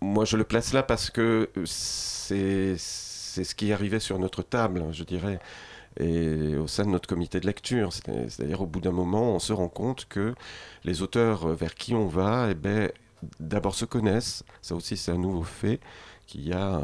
[0.00, 2.76] moi je le place là parce que c'est
[3.44, 5.38] ce qui arrivait sur notre table, je dirais
[6.00, 7.92] et au sein de notre comité de lecture.
[7.92, 10.34] C'est-à-dire au bout d'un moment, on se rend compte que
[10.84, 12.90] les auteurs vers qui on va, eh ben,
[13.40, 15.80] d'abord se connaissent, ça aussi c'est un nouveau fait,
[16.26, 16.82] qu'il y a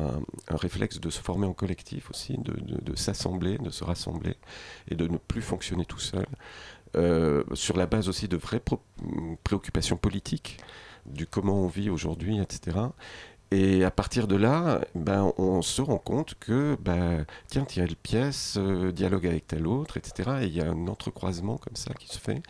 [0.48, 4.36] un, réflexe de se former en collectif aussi, de, s'assembler, de se rassembler
[4.90, 6.26] et de ne plus fonctionner tout seul.
[6.96, 8.62] euh, sur la base aussi de vraies
[9.42, 10.58] préoccupations politiques,
[11.06, 12.78] du comment on vit aujourd'hui, etc.
[13.54, 18.56] Et à partir de là, ben, on se rend compte que, ben, tiens, telle pièce
[18.58, 20.38] euh, dialogue avec telle autre, etc.
[20.42, 22.42] Et il y a un entrecroisement comme ça qui se fait.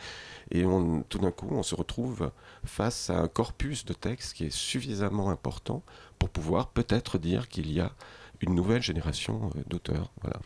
[0.51, 2.31] Et on, tout d'un coup, on se retrouve
[2.65, 5.83] face à un corpus de textes qui est suffisamment important
[6.19, 7.93] pour pouvoir peut-être dire qu'il y a
[8.41, 10.11] une nouvelle génération euh, d'auteurs.
[10.23, 10.41] Voilà.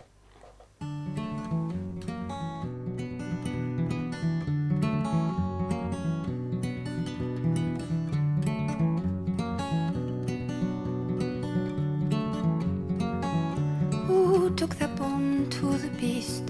[14.49, 16.49] Who took that bone to the beast?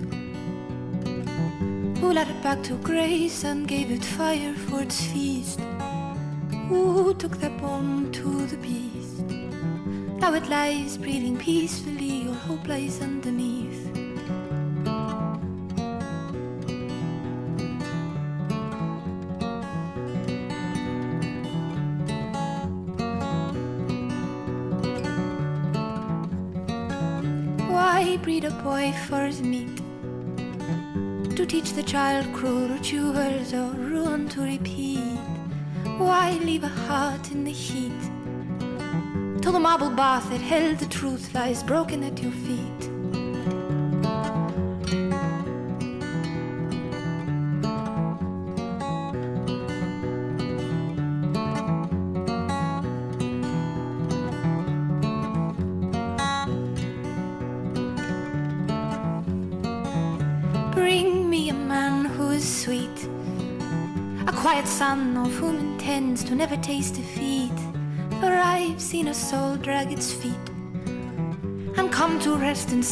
[1.99, 5.59] Who led it back to grace and gave it fire for its feast?
[6.69, 9.25] Who took that bone to the beast?
[10.21, 13.58] Now it lies breathing peacefully, all hope lies underneath.
[28.62, 29.77] Boy for his meat?
[31.37, 35.18] To teach the child cruel rituals or ruin to repeat?
[35.99, 38.01] Why leave a heart in the heat?
[39.40, 42.78] Till the marble bath that held the truth lies broken at your feet.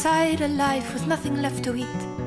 [0.07, 2.17] Inside a life with nothing left to eat.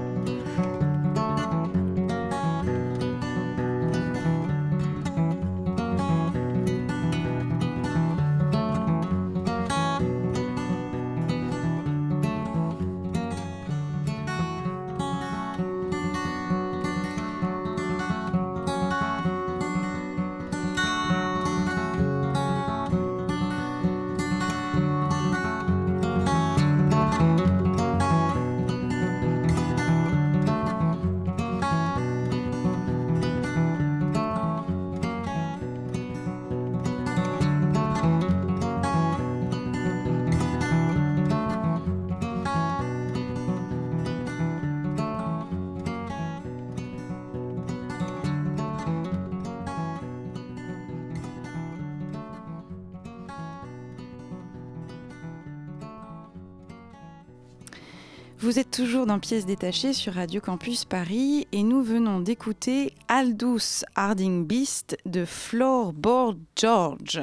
[58.51, 63.85] Vous êtes toujours dans Pièces détachées sur Radio Campus Paris et nous venons d'écouter Aldous
[63.95, 67.23] Harding Beast de Floorboard George.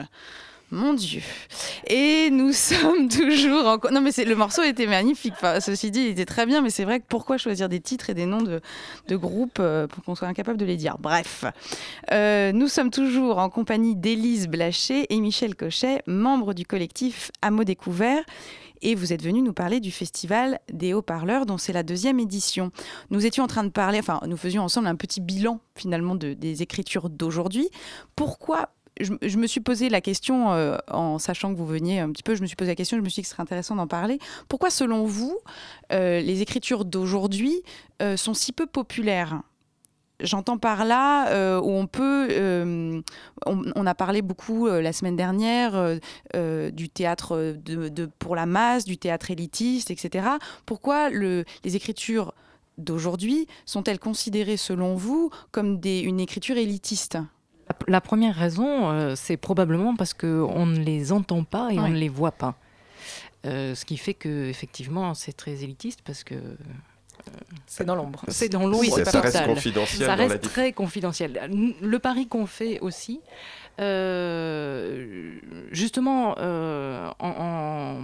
[0.72, 1.22] Mon Dieu.
[1.88, 3.78] Et nous sommes toujours en...
[3.92, 5.34] Non mais le morceau était magnifique.
[5.60, 8.14] Ceci dit, il était très bien, mais c'est vrai que pourquoi choisir des titres et
[8.14, 8.62] des noms de,
[9.10, 10.96] de groupes euh, pour qu'on soit incapable de les dire?
[10.98, 11.44] Bref.
[12.14, 17.66] Euh, nous sommes toujours en compagnie d'Élise Blaché et Michel Cochet, membres du collectif Hameau
[17.66, 18.24] Découvert
[18.82, 22.72] et vous êtes venu nous parler du festival des haut-parleurs dont c'est la deuxième édition.
[23.10, 26.34] Nous étions en train de parler, enfin nous faisions ensemble un petit bilan finalement de,
[26.34, 27.70] des écritures d'aujourd'hui.
[28.16, 32.12] Pourquoi je, je, me suis posé la question, euh, en sachant que vous veniez un
[32.12, 33.44] petit peu, je me suis posé la question, je me suis dit que ce serait
[33.44, 34.20] intéressant d'en parler.
[34.50, 35.38] Pourquoi, selon vous,
[35.92, 37.62] euh, les écritures d'aujourd'hui
[38.02, 39.42] euh, sont si peu populaires?
[40.20, 43.02] J'entends par là euh, où on peut, euh,
[43.46, 46.00] on, on, a parlé beaucoup euh, la semaine dernière
[46.34, 50.28] du théâtre de, de, pour la masse, du théâtre élitiste, etc.
[50.66, 52.34] Pourquoi le, les écritures
[52.80, 57.20] d'aujourd'hui sont-elles considérées, selon vous, comme des, une écriture élitiste?
[57.88, 61.84] La première raison, c'est probablement parce qu'on ne les entend pas et ouais.
[61.84, 62.56] on ne les voit pas.
[63.44, 66.36] ce qui fait que effectivement, c'est très élitiste parce que
[67.66, 68.24] c'est dans l'ombre.
[68.28, 68.80] C'est dans l'ombre.
[68.80, 70.08] Oui, ça, reste confidentiel.
[70.08, 71.50] Ça reste très confidentiel.
[71.82, 73.22] Le pari qu'on fait aussi,
[73.80, 75.34] euh,
[75.72, 78.02] justement, euh, en, en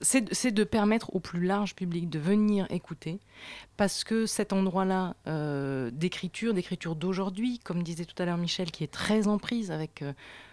[0.00, 3.20] c'est de permettre au plus large public de venir écouter,
[3.76, 8.82] parce que cet endroit-là euh, d'écriture, d'écriture d'aujourd'hui, comme disait tout à l'heure Michel, qui
[8.82, 10.02] est très en prise avec,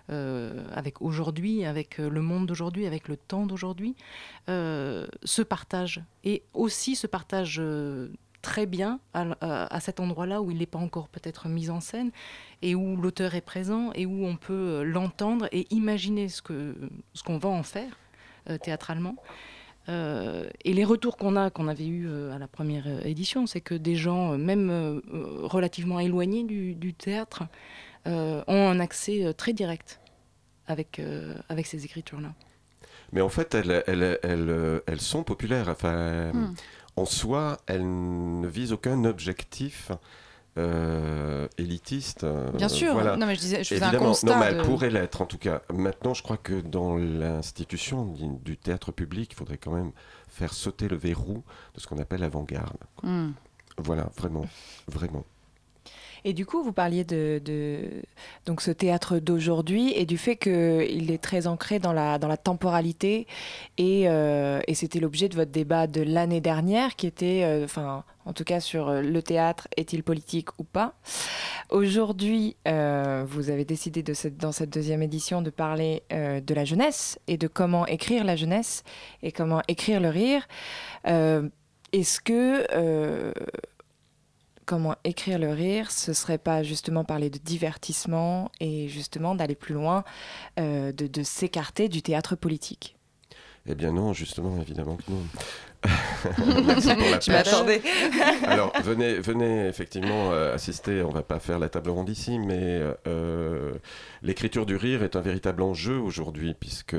[0.09, 3.95] euh, avec aujourd'hui, avec le monde d'aujourd'hui, avec le temps d'aujourd'hui,
[4.49, 6.01] euh, se partage.
[6.23, 7.61] Et aussi se partage
[8.41, 12.11] très bien à, cet endroit-là où il n'est pas encore peut-être mis en scène,
[12.61, 16.73] et où l'auteur est présent, et où on peut l'entendre et imaginer ce qu'on
[17.13, 17.97] ce va en faire
[18.61, 19.15] théâtralement.
[19.89, 23.75] Euh, et les retours qu'on a, qu'on avait eu à la première édition, c'est que
[23.75, 25.01] des gens, même
[25.43, 27.43] relativement éloignés du, théâtre,
[28.05, 29.99] ont un accès très direct
[30.67, 31.01] avec,
[31.49, 32.33] avec ces écritures-là.
[33.12, 35.69] Mais en fait, elles, elles, elles, elles sont populaires.
[35.69, 36.53] Enfin, hmm.
[36.95, 39.91] En soi, elles ne visent aucun objectif
[40.57, 42.23] euh, élitiste.
[42.23, 44.89] Euh, Bien sûr, non, mais je disais, je Évidemment, un constat non, mais elle pourrait
[44.89, 45.62] l'être en tout cas.
[45.73, 49.91] Maintenant, je crois que dans l'institution du théâtre public, il faudrait quand même
[50.27, 51.43] faire sauter le verrou
[51.75, 52.77] de ce qu'on appelle l'avant-garde.
[53.03, 53.31] Hmm.
[53.77, 54.45] Voilà, vraiment,
[54.88, 55.25] vraiment.
[56.25, 57.41] Et du coup, vous parliez de,
[58.45, 62.38] donc ce théâtre d'aujourd'hui et du fait qu'il est très ancré dans la, dans la
[62.38, 63.27] temporalité.
[63.77, 68.03] Et, euh, et c'était l'objet de votre débat de l'année dernière, qui était, euh, enfin,
[68.25, 70.93] en tout cas sur euh, le théâtre, est-il politique ou pas
[71.69, 77.38] Aujourd'hui, vous avez décidé de dans cette deuxième édition de parler de la jeunesse et
[77.38, 78.84] de comment écrire la jeunesse
[79.21, 80.47] et comment écrire le rire.
[81.05, 83.32] Est-ce que
[84.69, 89.73] comment écrire le rire, ce serait pas justement parler de divertissement et justement d'aller plus
[89.73, 90.03] loin,
[90.60, 92.95] euh, de, s'écarter du théâtre politique
[93.71, 95.21] Eh bien non, justement, évidemment que non.
[97.21, 97.82] Je m'attendais.
[98.47, 101.03] Alors, venez, venez effectivement euh, assister.
[101.03, 103.73] On va pas faire la table ronde ici, mais euh,
[104.23, 106.97] l'écriture du rire est un véritable enjeu aujourd'hui, puisque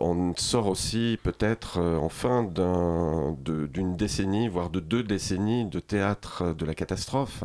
[0.00, 6.54] on sort aussi peut-être euh, en fin d'une décennie, voire de deux décennies de théâtre
[6.54, 7.42] de la catastrophe.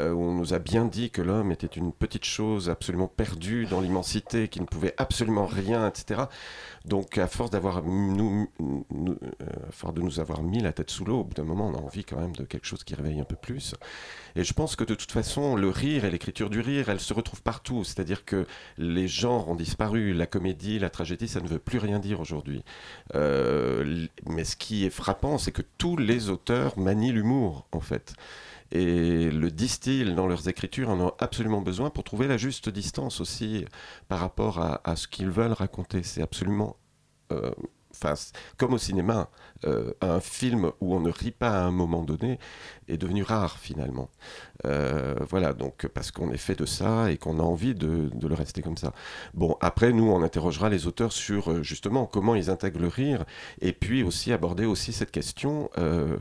[0.00, 3.66] Euh, où on nous a bien dit que l'homme était une petite chose absolument perdue
[3.66, 6.22] dans l'immensité, qui ne pouvait absolument rien, etc.
[6.86, 11.20] Donc, à force d'avoir euh, à force de nous avoir mis la tête sous l'eau,
[11.20, 13.24] au bout d'un moment, on a envie quand même de quelque chose qui réveille un
[13.24, 13.74] peu plus.
[14.34, 17.12] Et je pense que de toute façon, le rire et l'écriture du rire, elles se
[17.12, 17.84] retrouvent partout.
[17.84, 18.46] C'est-à-dire que
[18.78, 20.14] les genres ont disparu.
[20.14, 22.64] La comédie, la tragédie, ça ne veut plus rien dire aujourd'hui.
[23.14, 28.14] Euh, mais ce qui est frappant, c'est que tous les auteurs manient l'humour, en fait
[28.72, 33.20] et le distillent dans leurs écritures en ont absolument besoin pour trouver la juste distance
[33.20, 33.66] aussi
[34.08, 36.02] par rapport à, ce qu'ils veulent raconter.
[36.02, 36.76] C'est absolument
[37.32, 37.50] euh,
[38.56, 39.28] comme au cinéma,
[39.64, 42.38] euh, un film où on ne rit pas à un moment donné
[42.88, 44.10] est devenu rare finalement.
[44.64, 48.34] Euh, voilà, donc parce qu'on est fait de ça et qu'on a envie de, le
[48.34, 48.92] rester comme ça.
[49.34, 53.24] Bon, après, nous, on interrogera les auteurs sur euh, justement comment ils intègrent le rire
[53.60, 56.20] et puis aussi aborder aussi cette question de,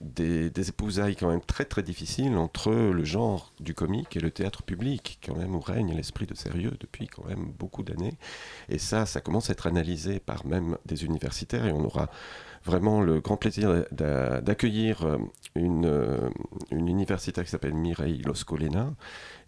[0.00, 4.30] des, des, épousailles quand même très très difficiles entre le genre du comique et le
[4.30, 8.14] théâtre public, quand même où règne l'esprit de sérieux depuis quand même beaucoup d'années.
[8.68, 12.10] Et ça, ça commence à être analysé par même des universitaires et on aura
[12.64, 15.18] vraiment le grand plaisir d'accueillir euh,
[15.54, 16.28] une, euh,
[16.70, 18.94] une universitaire qui s'appelle Mireille Loscolena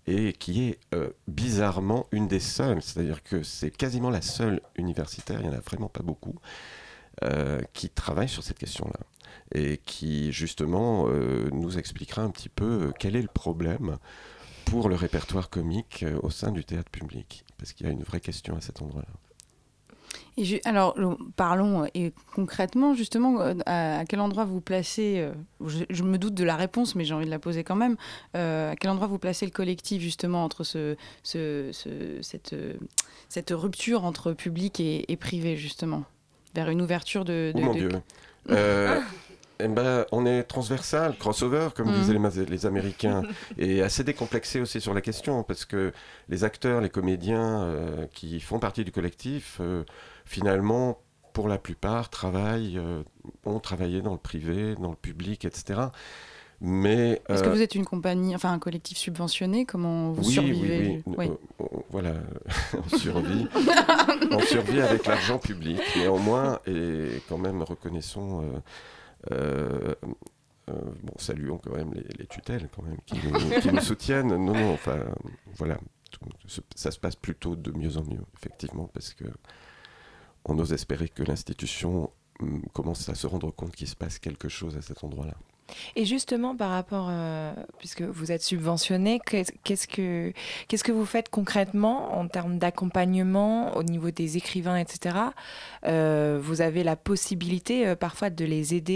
[0.06, 5.40] et qui est euh, bizarrement une des seules, c'est-à-dire que c'est quasiment la seule universitaire,
[5.40, 6.34] il n'y en a vraiment pas beaucoup,
[7.72, 8.98] qui travaille sur cette question-là
[9.54, 11.06] et qui justement
[11.52, 13.98] nous expliquera un petit peu quel est le problème
[14.64, 18.18] pour le répertoire comique au sein du théâtre public, parce qu'il y a une vraie
[18.18, 19.12] question à cet endroit-là
[20.64, 20.96] alors,
[21.36, 25.32] parlons euh, et concrètement, justement, euh, à, quel endroit vous placez, euh,
[25.66, 27.96] je, me doute de la réponse, mais j'ai envie de la poser quand même,
[28.34, 32.54] à quel endroit vous placez le collectif, justement, entre ce, cette,
[33.28, 36.04] cette, rupture entre public et, privé, justement,
[36.54, 37.52] vers une ouverture de...
[37.54, 37.90] Oh mon Dieu
[39.64, 42.00] eh ben, on est transversal, crossover, comme mm.
[42.00, 43.22] disaient les, Américains,
[43.58, 45.92] et assez décomplexé aussi sur la question, parce que
[46.28, 47.68] les acteurs, les comédiens
[48.12, 49.60] qui font partie du collectif
[50.32, 50.98] finalement,
[51.34, 53.02] pour la plupart, travaillent, euh,
[53.44, 55.80] ont travaillé dans le privé, dans le public, etc.
[56.62, 59.66] Mais est-ce que euh, vous êtes une compagnie, enfin un collectif subventionné?
[59.66, 61.02] Comment vous survivez?
[61.06, 61.30] oui, oui.
[61.60, 62.14] Euh, voilà,
[62.94, 63.46] on survit,
[64.30, 65.78] on survit avec l'argent public.
[65.96, 68.42] Néanmoins, et quand même reconnaissons,
[69.28, 74.28] bon, saluons quand même les, tutelles quand même qui nous, qui nous, soutiennent.
[74.28, 75.00] Non, non, enfin,
[75.56, 75.78] voilà,
[76.74, 79.24] ça se passe plutôt de mieux en mieux, effectivement, parce que
[80.44, 84.48] on ose espérer que l'institution hum, commence à se rendre compte qu'il se passe quelque
[84.48, 85.34] chose à cet endroit-là.
[85.96, 90.32] Et justement, par rapport, euh, puisque vous êtes subventionné, qu'est-ce que,
[90.68, 95.16] qu'est-ce que vous faites concrètement en termes d'accompagnement au niveau des écrivains, etc.
[95.86, 98.92] Euh, vous avez la possibilité euh, parfois de les aider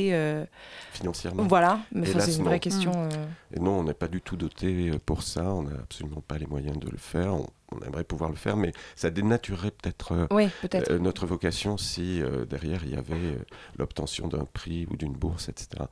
[0.93, 1.45] financièrement.
[1.45, 2.93] Voilà, mais c'est une vraie question.
[2.93, 3.57] Mmh.
[3.57, 6.47] Et non, on n'est pas du tout doté pour ça, on n'a absolument pas les
[6.47, 7.35] moyens de le faire.
[7.35, 7.47] On,
[7.85, 12.97] aimerait pouvoir le faire, mais ça dénaturerait peut-être peut notre vocation si derrière il y
[12.97, 13.39] avait
[13.79, 15.85] l'obtention d'un prix ou d'une bourse, etc.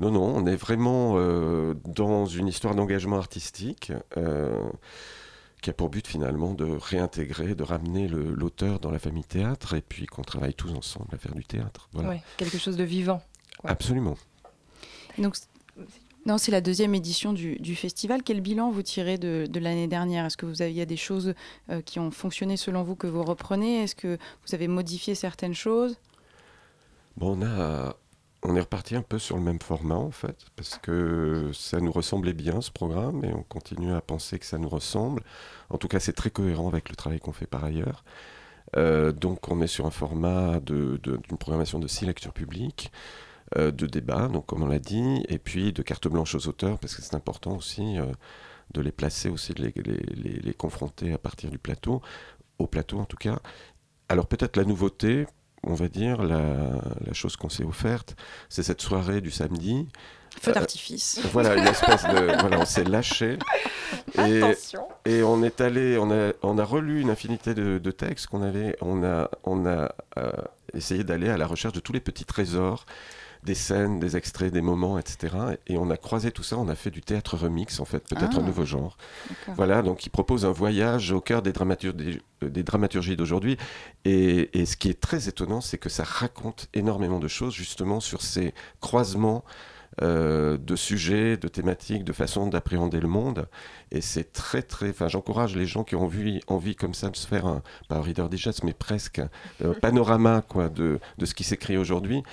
[0.00, 4.68] Non, non, on est vraiment euh, dans une histoire d'engagement artistique euh,
[5.62, 9.82] qui a pour but finalement de réintégrer, de ramener l'auteur dans la famille théâtre et
[9.82, 11.88] puis qu'on travaille tous ensemble à faire du théâtre.
[11.92, 12.16] Voilà.
[12.36, 13.22] Quelque chose de vivant.
[13.58, 13.70] quoi.
[13.70, 14.16] Absolument.
[15.18, 15.36] Donc,
[16.26, 18.22] non, c'est la deuxième édition du, festival.
[18.22, 20.24] Quel bilan vous tirez de, l'année dernière?
[20.24, 21.34] Est-ce que vous avez, des choses
[21.70, 23.82] euh, qui ont fonctionné selon vous que vous reprenez?
[23.82, 25.98] Est-ce que vous avez modifié certaines choses?
[27.16, 27.96] Bon, on, a,
[28.42, 31.92] on est reparti un peu sur le même format en fait, parce que ça nous
[31.92, 35.22] ressemblait bien ce programme et on continue à penser que ça nous ressemble.
[35.68, 38.04] En tout cas, c'est très cohérent avec le travail qu'on fait par ailleurs.
[38.76, 40.98] Euh, donc, on est sur un format d'une
[41.38, 42.90] programmation de six lectures publiques,
[43.56, 46.78] euh, de débats, donc comme on l'a dit, et puis de carte blanche aux auteurs,
[46.78, 48.06] parce que c'est important aussi euh,
[48.72, 52.02] de les placer, aussi de les, les- les- confronter à partir du plateau,
[52.58, 53.38] au plateau en tout cas.
[54.08, 55.26] Alors peut-être la nouveauté,
[55.62, 58.16] on va dire, la, la chose qu'on s'est offerte,
[58.48, 59.88] c'est cette soirée du samedi.
[60.40, 61.20] Feu Euh, d'artifice.
[61.32, 62.36] Voilà, une espèce de.
[62.40, 63.38] voilà, on s'est lâché.
[64.18, 64.82] Et, Attention.
[65.04, 68.42] et on est allé, on a, on a relu une infinité de, de textes qu'on
[68.42, 68.76] avait.
[68.80, 70.32] On a, on a euh,
[70.74, 72.84] essayé d'aller à la recherche de tous les petits trésors,
[73.44, 75.36] des scènes, des extraits, des moments, etc.
[75.66, 76.56] Et on a croisé tout ça.
[76.58, 78.40] On a fait du théâtre remix, en fait, peut-être Ah.
[78.40, 78.96] un nouveau genre.
[79.56, 81.52] Voilà, donc il propose un voyage au cœur des,
[81.84, 83.56] euh, des dramaturgies d'aujourd'hui.
[84.04, 88.00] Et, et ce qui est très étonnant, c'est que ça raconte énormément de choses, justement,
[88.00, 89.44] sur ces croisements
[90.02, 93.46] euh, de sujets, de thématiques, de façon d'appréhender le monde.
[93.92, 94.90] Et c'est très, très.
[94.90, 97.94] Enfin, j'encourage les gens qui ont envie, envie comme ça de se faire un, pas
[97.98, 99.20] un Reader Digest, mais presque
[99.64, 102.24] un panorama quoi, de, de ce qui s'écrit aujourd'hui.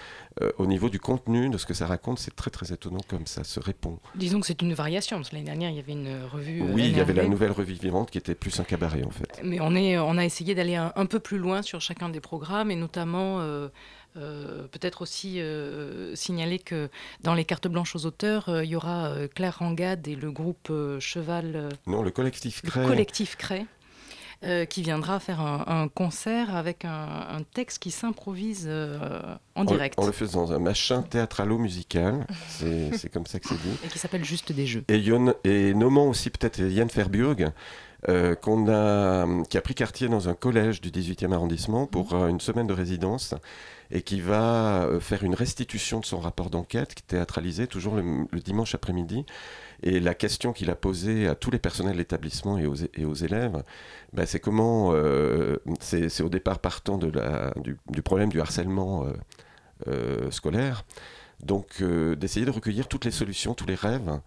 [0.41, 3.25] Euh, au niveau du contenu, de ce que ça raconte, c'est très, très étonnant comme
[3.27, 3.99] ça se répond.
[4.15, 6.61] Disons que c'est une variation, parce que l'année dernière, il y avait une revue.
[6.61, 9.09] euh, Oui, il y avait la nouvelle revue vivante qui était plus un cabaret en
[9.09, 9.41] fait.
[9.43, 12.21] Mais on, est, on a essayé d'aller un, un peu plus loin sur chacun des
[12.21, 13.67] programmes et notamment euh,
[14.15, 16.89] euh, peut-être aussi euh, signaler que
[17.23, 20.71] dans les cartes blanches aux auteurs, euh, il y aura Claire Rangade et le groupe
[20.99, 22.85] Cheval, Non, le collectif le crée.
[22.85, 23.65] collectif Cré.
[24.43, 26.89] Euh, qui viendra faire un, un concert avec un,
[27.29, 29.19] un texte qui s'improvise euh,
[29.55, 33.55] en direct En, le faisant dans un machin théâtralo-musical, c'est c'est comme ça que c'est
[33.61, 33.77] dit.
[33.83, 34.83] et qui s'appelle Juste des jeux.
[34.87, 37.51] Et, Yon- et nommons aussi peut-être Yann Ferburg,
[38.09, 42.29] euh, qu'on a, qui a pris quartier dans un collège du 18e arrondissement pour euh,
[42.29, 43.35] une semaine de résidence
[43.91, 47.95] et qui va euh, faire une restitution de son rapport d'enquête qui est théâtralisé toujours
[47.95, 49.25] le, le dimanche après-midi.
[49.83, 53.03] Et la question qu'il a posée à tous les personnels de l'établissement et aux, et
[53.05, 53.63] aux élèves,
[54.13, 59.05] bah, c'est comment, euh, c'est au départ partant de la, du, du problème du harcèlement
[59.05, 59.13] euh,
[59.87, 60.83] euh, scolaire,
[61.43, 64.19] donc d'essayer de recueillir toutes les solutions, tous les rêves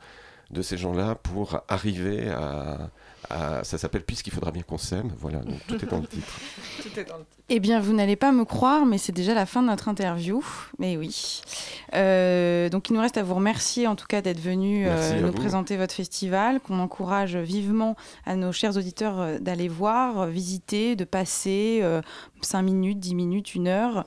[0.51, 2.91] de ces gens-là pour arriver à,
[3.31, 6.33] à- ça s'appelle Puisqu'il faudra bien qu'on s'aime, voilà, donc tout est dans le titre.
[6.83, 9.45] Tout est dans le Eh bien, vous n'allez pas me croire, mais c'est déjà la
[9.45, 10.43] fin de notre interview.
[10.79, 11.43] Mais oui.
[11.93, 15.27] Euh, donc, il nous reste à vous remercier en tout cas d'être venu euh, nous
[15.27, 15.33] vous.
[15.35, 21.05] présenter votre festival, qu'on encourage vivement à nos chers auditeurs euh, d'aller voir, visiter, de
[21.05, 21.85] passer
[22.41, 24.07] 5 minutes, 10 minutes, une heure.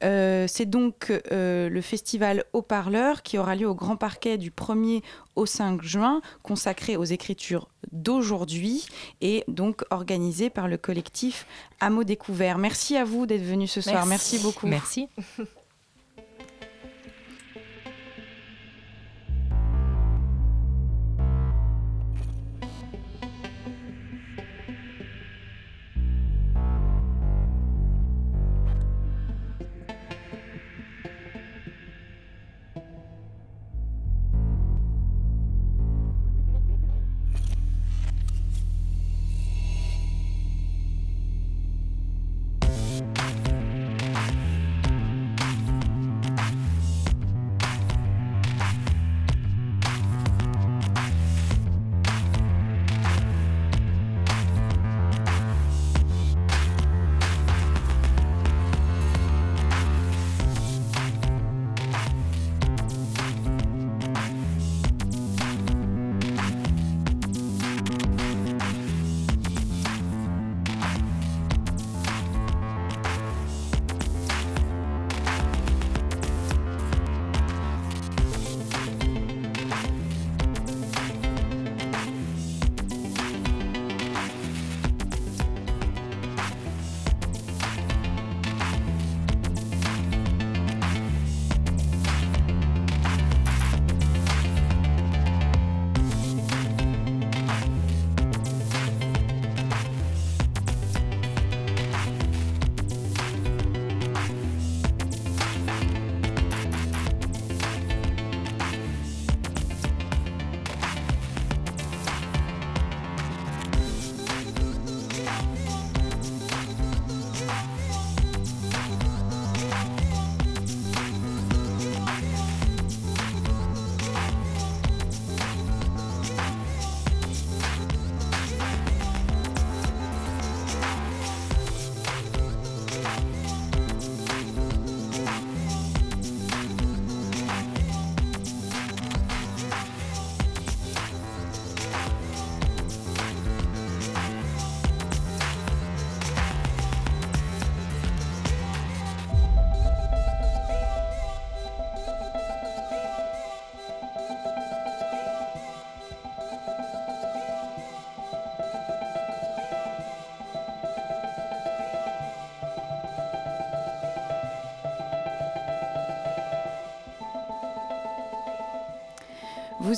[0.00, 5.02] C'est donc le festival Haut-Parleur qui aura lieu au Grand Parquet du 1er
[5.36, 8.86] au 5 juin, consacré aux écritures d'aujourd'hui
[9.20, 11.46] et donc organisé par le collectif
[11.80, 12.58] Hameau Découvert.
[12.58, 14.06] Merci à vous d'être venus ce soir.
[14.06, 14.66] Merci, beaucoup.
[14.66, 15.08] Merci.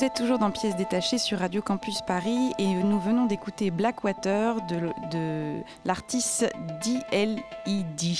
[0.00, 4.56] Vous êtes toujours dans Pièces détachées sur Radio Campus Paris et nous venons d'écouter Blackwater
[4.66, 6.50] de, l'artiste
[6.82, 8.16] DLED.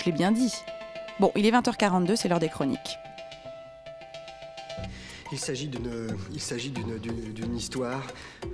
[0.00, 0.52] Je l'ai bien dit.
[1.20, 2.98] Bon, il est 20h42, c'est l'heure des chroniques.
[5.30, 8.02] Il s'agit d'une, histoire,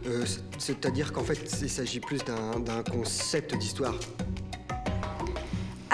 [0.04, 3.94] euh, c'est- c'est-à-dire qu'en fait, il s'agit plus d'un concept d'histoire.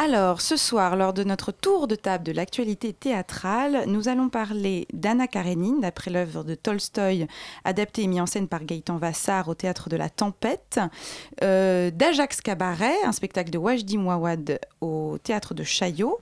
[0.04, 4.86] Alors, ce soir, lors de notre tour de table de l'actualité théâtrale, nous allons parler
[4.92, 7.26] d'Anna Karénine, d'après l'œuvre de Tolstoï,
[7.64, 10.78] adaptée et mise en scène par Gaëtan Vassar au théâtre de la Tempête,
[11.42, 16.20] euh, d'Ajax Cabaret, un spectacle de Wajdi Mouawad au théâtre de Chaillot,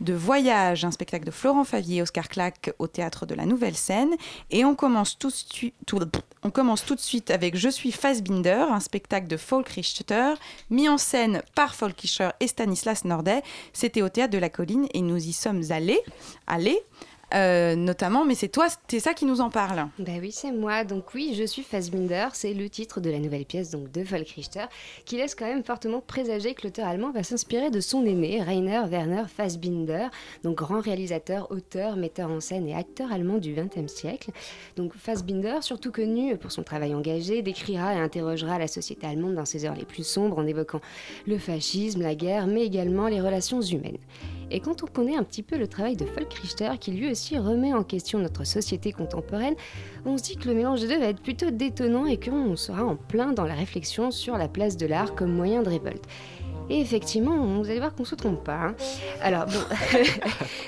[0.00, 3.74] de Voyage, un spectacle de Florent Favier et Oscar Claque au théâtre de la Nouvelle
[3.74, 4.14] Scène,
[4.52, 10.34] et on commence tout, de suite- avec Je suis Fassbinder, un spectacle de Folk Richter,
[10.70, 13.02] mis en scène par Folk Richter et Stanislas
[13.72, 16.00] C'était au théâtre de la Colline et nous y sommes allés,
[16.46, 16.80] allés,
[17.34, 19.88] euh, notamment, mais c'est toi, c'est ça qui nous en parle.
[19.98, 20.84] Bah oui, c'est moi.
[20.84, 22.28] Donc oui, je suis Fassbinder.
[22.32, 24.66] C'est le titre de la nouvelle pièce donc de Volk Richter,
[25.04, 28.82] qui laisse quand même fortement présager que l'auteur allemand va s'inspirer de son aîné, Rainer
[28.88, 30.08] Werner Fassbinder,
[30.42, 34.30] donc grand réalisateur, auteur, metteur en scène et acteur allemand du XXe siècle.
[34.76, 39.44] Donc Fassbinder, surtout connu pour son travail engagé, décrira et interrogera la société allemande dans
[39.44, 40.80] ses heures les plus sombres en évoquant
[41.26, 43.98] le fascisme, la guerre, mais également les relations humaines.
[44.50, 47.38] Et quand on connaît un petit peu le travail de Volk Richter, qui lui aussi
[47.38, 49.54] remet en question notre société contemporaine,
[50.04, 52.84] on se dit que le mélange des deux va être plutôt détonnant et qu'on sera
[52.84, 56.04] en plein dans la réflexion sur la place de l'art comme moyen de révolte.
[56.70, 58.54] Et effectivement, vous allez voir qu'on se trompe pas.
[58.54, 58.74] hein.
[59.20, 59.52] Alors bon,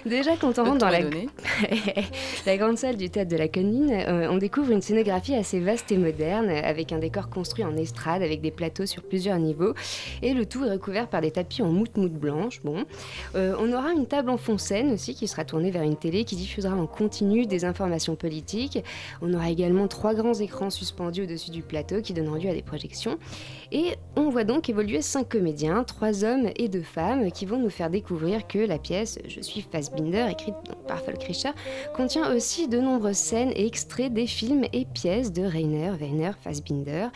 [0.10, 0.90] déjà quand on rentre dans
[2.46, 5.90] la, grande salle du théâtre de la Colline, euh, on découvre une scénographie assez vaste
[5.92, 9.72] et moderne, avec un décor construit en estrade, avec des plateaux sur plusieurs niveaux,
[10.20, 12.60] et le tout est recouvert par des tapis en moute-moute blanche.
[12.62, 12.84] Bon,
[13.34, 16.24] Euh, on aura une table en fond scène aussi qui sera tournée vers une télé
[16.24, 18.84] qui diffusera en continu des informations politiques.
[19.22, 22.62] On aura également trois grands écrans suspendus au-dessus du plateau qui donneront lieu à des
[22.62, 23.18] projections.
[23.72, 27.70] Et on voit donc évoluer cinq comédiens, trois hommes et deux femmes, qui vont nous
[27.70, 30.54] faire découvrir que la pièce Je suis Fassbinder, écrite
[30.86, 31.50] par Volk Richter,
[31.94, 37.08] contient aussi de nombreuses scènes et extraits des films et pièces de Rainer Werner Fassbinder.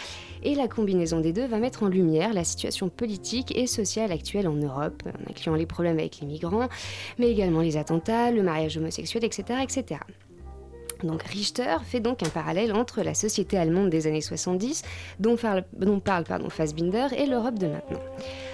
[0.43, 4.49] Et la combinaison des deux va mettre en lumière la situation politique et sociale actuelle
[4.49, 6.69] en Europe, en incluant les problèmes avec les migrants,
[7.19, 9.61] mais également les attentats, le mariage homosexuel, etc.
[9.63, 10.01] etc.
[11.05, 14.83] Donc Richter fait donc un parallèle entre la société allemande des années 70,
[15.19, 15.65] dont parle,
[16.51, 18.01] Fassbinder, et l'Europe de maintenant.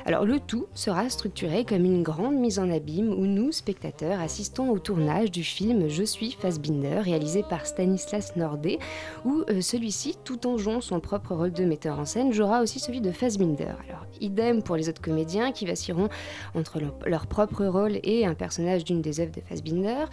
[0.05, 4.71] Alors le tout sera structuré comme une grande mise en abîme où nous, spectateurs, assistons
[4.71, 8.79] au tournage du film Je suis Fassbinder, réalisé par Stanislas Nordet,
[9.25, 12.79] où euh, celui-ci, tout en jouant son propre rôle de metteur en scène, jouera aussi
[12.79, 13.75] celui de Fassbinder.
[14.21, 16.09] Idem pour les autres comédiens qui vacilleront
[16.55, 20.07] entre leur propre rôle et un personnage d'une des œuvres de Fassbinder.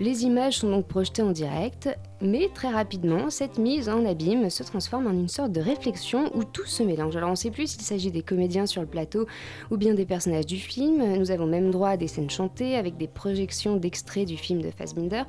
[0.00, 1.88] Les images sont donc projetées en direct,
[2.20, 6.44] mais très rapidement, cette mise en abîme se transforme en une sorte de réflexion où
[6.44, 7.14] tout se mélange.
[7.14, 9.26] Alors on ne sait plus s'il s'agit des comédiens sur le plateau
[9.70, 11.16] ou bien des personnages du film.
[11.16, 14.70] Nous avons même droit à des scènes chantées avec des projections d'extraits du film de
[14.70, 15.24] Fassbinder.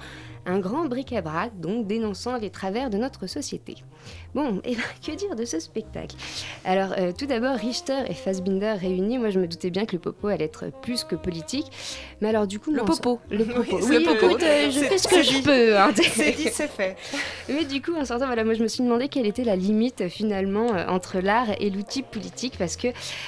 [0.45, 3.75] Un grand bric-à-brac, donc dénonçant les travers de notre société.
[4.35, 6.15] Bon, et que dire de ce spectacle?
[6.65, 9.99] Alors, euh, tout d'abord, Richter et Fassbinder réunis, moi je me doutais bien que le
[9.99, 11.67] popo allait être plus que politique.
[12.21, 12.71] Mais alors, du coup.
[12.71, 13.19] Le popo.
[13.31, 13.77] Le popo.
[13.77, 14.43] Oui, Oui, le popo.
[14.43, 15.77] euh, je fais ce que je peux.
[15.77, 15.91] hein.
[16.13, 16.95] C'est dit, c'est fait.
[17.49, 20.01] Mais du coup, en sortant, voilà, moi je me suis demandé quelle était la limite
[20.01, 22.87] euh, finalement euh, entre l'art et l'outil politique parce que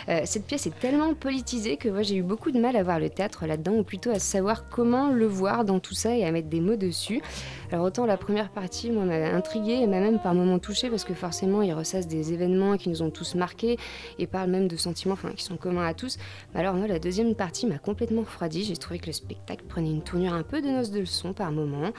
[0.09, 2.99] euh, cette pièce est tellement politisée que moi j'ai eu beaucoup de mal à voir
[2.99, 6.31] le théâtre là-dedans ou plutôt à savoir comment le voir dans tout ça et à
[6.31, 6.75] mettre des mots
[7.71, 11.03] Alors autant la première partie, moi, m'a intriguée et m'a même par moments touchée parce
[11.03, 13.77] que forcément il ressasse des événements qui nous ont tous marqués
[14.19, 16.17] et parle même de sentiments qui sont communs à tous.
[16.53, 18.63] Mais alors moi la deuxième partie m'a complètement refroidi.
[18.63, 21.51] J'ai trouvé que le spectacle prenait une tournure un peu de noces de leçons par
[21.51, 21.91] moments.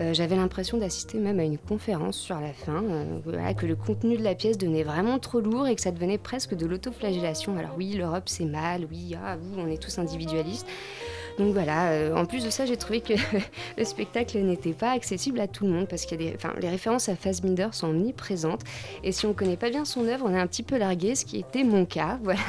[0.00, 3.76] Euh, J'avais l'impression d'assister même à une conférence sur la fin, euh, voilà, que le
[3.76, 7.56] contenu de la pièce devenait vraiment trop lourd et que ça devenait presque de l'autoflagellation.
[7.56, 10.66] Alors oui, l'Europe c'est mal, oui, ah, vous, on est tous individualistes.
[11.38, 13.14] Donc voilà, euh, en plus de ça, j'ai trouvé que
[13.78, 17.68] le spectacle n'était pas accessible à tout le monde parce que les références à Fassbinder
[17.72, 18.62] sont omniprésentes.
[19.02, 21.14] Et si on ne connaît pas bien son œuvre, on est un petit peu largué,
[21.14, 22.18] ce qui était mon cas.
[22.24, 22.40] Voilà.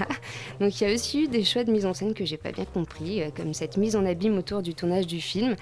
[0.61, 2.51] Donc il y a aussi eu des choix de mise en scène que j'ai pas
[2.51, 5.55] bien compris, euh, comme cette mise en abîme autour du tournage du film.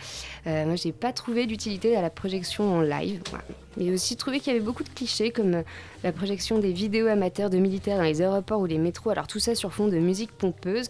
[0.46, 3.22] Euh, moi, j'ai pas trouvé d'utilité à la projection en live.
[3.30, 3.46] Voilà.
[3.78, 5.64] Mais aussi trouvé qu'il y avait beaucoup de clichés comme euh,
[6.04, 9.10] la projection des vidéos amateurs de militaires dans les aéroports ou les métros.
[9.10, 10.90] Alors tout ça sur fond de musique pompeuse.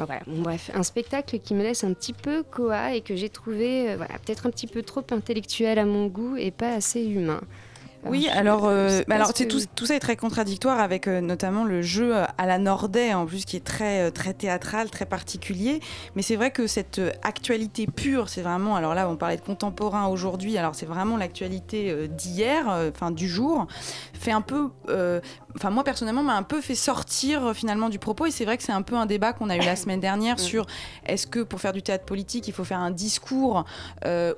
[0.00, 3.16] Enfin, voilà, bon, bref, un spectacle qui me laisse un petit peu koa et que
[3.16, 6.72] j'ai trouvé euh, voilà, peut-être un petit peu trop intellectuel à mon goût et pas
[6.72, 7.40] assez humain.
[8.06, 9.44] Oui, alors, euh, alors tout,
[9.76, 13.44] tout, ça est très contradictoire avec euh, notamment le jeu à la Nordais, en plus
[13.44, 15.80] qui est très, très théâtral, très particulier.
[16.16, 20.06] Mais c'est vrai que cette actualité pure, c'est vraiment, alors là on parlait de contemporain
[20.06, 23.66] aujourd'hui, alors c'est vraiment l'actualité d'hier, enfin du jour,
[24.14, 24.70] fait un peu,
[25.56, 28.26] enfin moi personnellement m'a un peu fait sortir finalement du propos.
[28.26, 30.38] Et c'est vrai que c'est un peu un débat qu'on a eu la semaine dernière
[30.38, 30.66] sur
[31.06, 33.64] est-ce que pour faire du théâtre politique il faut faire un discours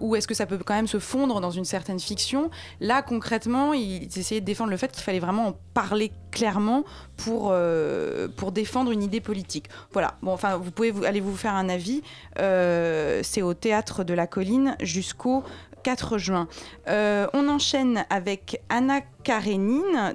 [0.01, 2.51] ou est-ce que ça peut quand même se fondre dans une certaine fiction.
[2.81, 6.85] Là concrètement ils essayaient de défendre le fait qu'il fallait vraiment en parler clairement
[7.17, 9.69] pour, euh, pour défendre une idée politique.
[9.93, 12.03] Voilà, bon, enfin, vous pouvez vous, aller vous faire un avis.
[12.39, 15.45] Euh, c'est au Théâtre de la Colline jusqu'au
[15.83, 16.49] 4 juin.
[16.89, 20.15] Euh, on enchaîne avec Anna Karénine,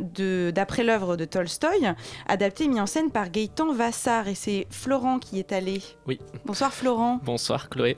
[0.53, 1.93] d'après l'œuvre de Tolstoï,
[2.27, 4.27] adaptée et mise en scène par Gaëtan Vassar.
[4.27, 5.81] Et c'est Florent qui est allé.
[6.07, 6.19] Oui.
[6.45, 7.19] Bonsoir Florent.
[7.23, 7.97] Bonsoir Chloé.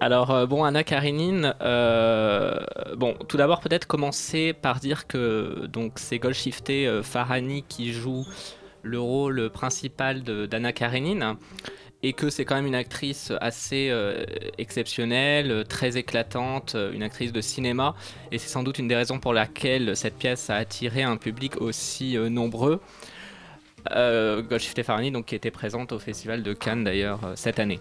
[0.00, 2.58] Alors, euh, bon, Anna Karénine, euh,
[2.96, 8.26] bon, tout d'abord, peut-être commencer par dire que donc c'est Golshifté Farhani qui joue
[8.82, 11.36] le rôle principal d'Anna Karénine
[12.04, 14.26] et que c'est quand même une actrice assez euh,
[14.58, 17.94] exceptionnelle, très éclatante, une actrice de cinéma,
[18.30, 21.62] et c'est sans doute une des raisons pour laquelle cette pièce a attiré un public
[21.62, 22.82] aussi euh, nombreux.
[23.92, 27.80] Euh, Golshifteh donc qui était présente au Festival de Cannes d'ailleurs euh, cette année.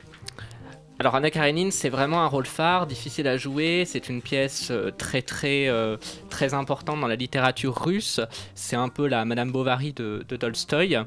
[1.00, 3.84] Alors Anna Karenine, c'est vraiment un rôle phare, difficile à jouer.
[3.86, 5.68] C'est une pièce très très
[6.30, 8.22] très importante dans la littérature russe.
[8.54, 11.04] C'est un peu la Madame Bovary de Tolstoï.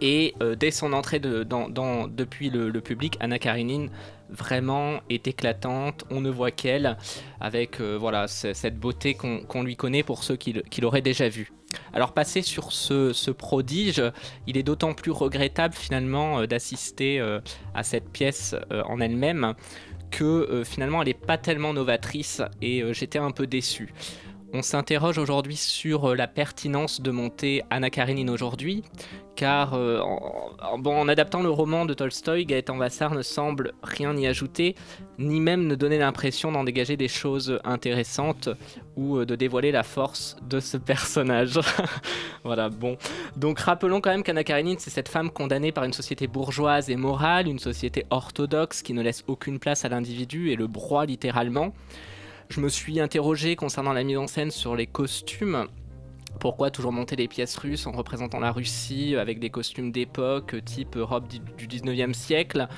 [0.00, 3.90] Et euh, dès son entrée depuis le, public, Anna Karenine
[4.28, 6.04] vraiment est éclatante.
[6.10, 6.96] On ne voit qu'elle,
[7.40, 11.52] avec euh, cette beauté qu'on lui connaît pour ceux qui, l'auraient déjà vu.
[11.92, 14.02] Alors passer sur ce, prodige,
[14.46, 17.20] il est d'autant plus regrettable finalement euh, d'assister
[17.74, 19.54] à cette pièce en elle-même
[20.10, 23.92] que finalement elle n'est pas tellement novatrice et j'étais un peu déçu.
[24.52, 28.84] On s'interroge aujourd'hui sur la pertinence de monter Anna Karenine aujourd'hui,
[29.34, 34.74] car euh, en, adaptant le roman de Tolstoï, Gaëtan Vassar ne semble rien y ajouter,
[35.18, 38.48] ni même ne donner l'impression d'en dégager des choses intéressantes
[38.96, 41.58] ou euh, de dévoiler la force de ce personnage.
[42.44, 42.96] voilà, bon.
[43.36, 46.96] Donc rappelons quand même qu'Anna Karenine, c'est cette femme condamnée par une société bourgeoise et
[46.96, 51.72] morale, une société orthodoxe qui ne laisse aucune place à l'individu et le broie littéralement.
[52.48, 55.66] Je me suis interrogé concernant la mise en scène sur les costumes
[56.38, 60.96] pourquoi toujours monter les pièces russes en représentant la Russie avec des costumes d'époque type
[60.96, 62.68] Europe du 19e siècle?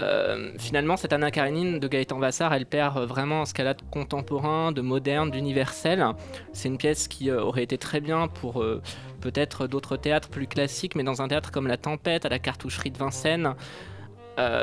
[0.00, 4.80] Euh, finalement, cette Anna Karenine de Gaëtan Vassar, elle perd vraiment en scalade contemporain, de
[4.80, 6.04] moderne, d'universel.
[6.52, 8.82] C'est une pièce qui euh, aurait été très bien pour euh,
[9.20, 12.90] peut-être d'autres théâtres plus classiques, mais dans un théâtre comme La Tempête, à la cartoucherie
[12.90, 13.54] de Vincennes.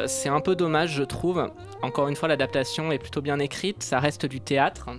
[0.07, 1.51] C'est un peu dommage, je trouve.
[1.81, 4.89] Encore une fois, l'adaptation est plutôt bien écrite, ça reste du théâtre.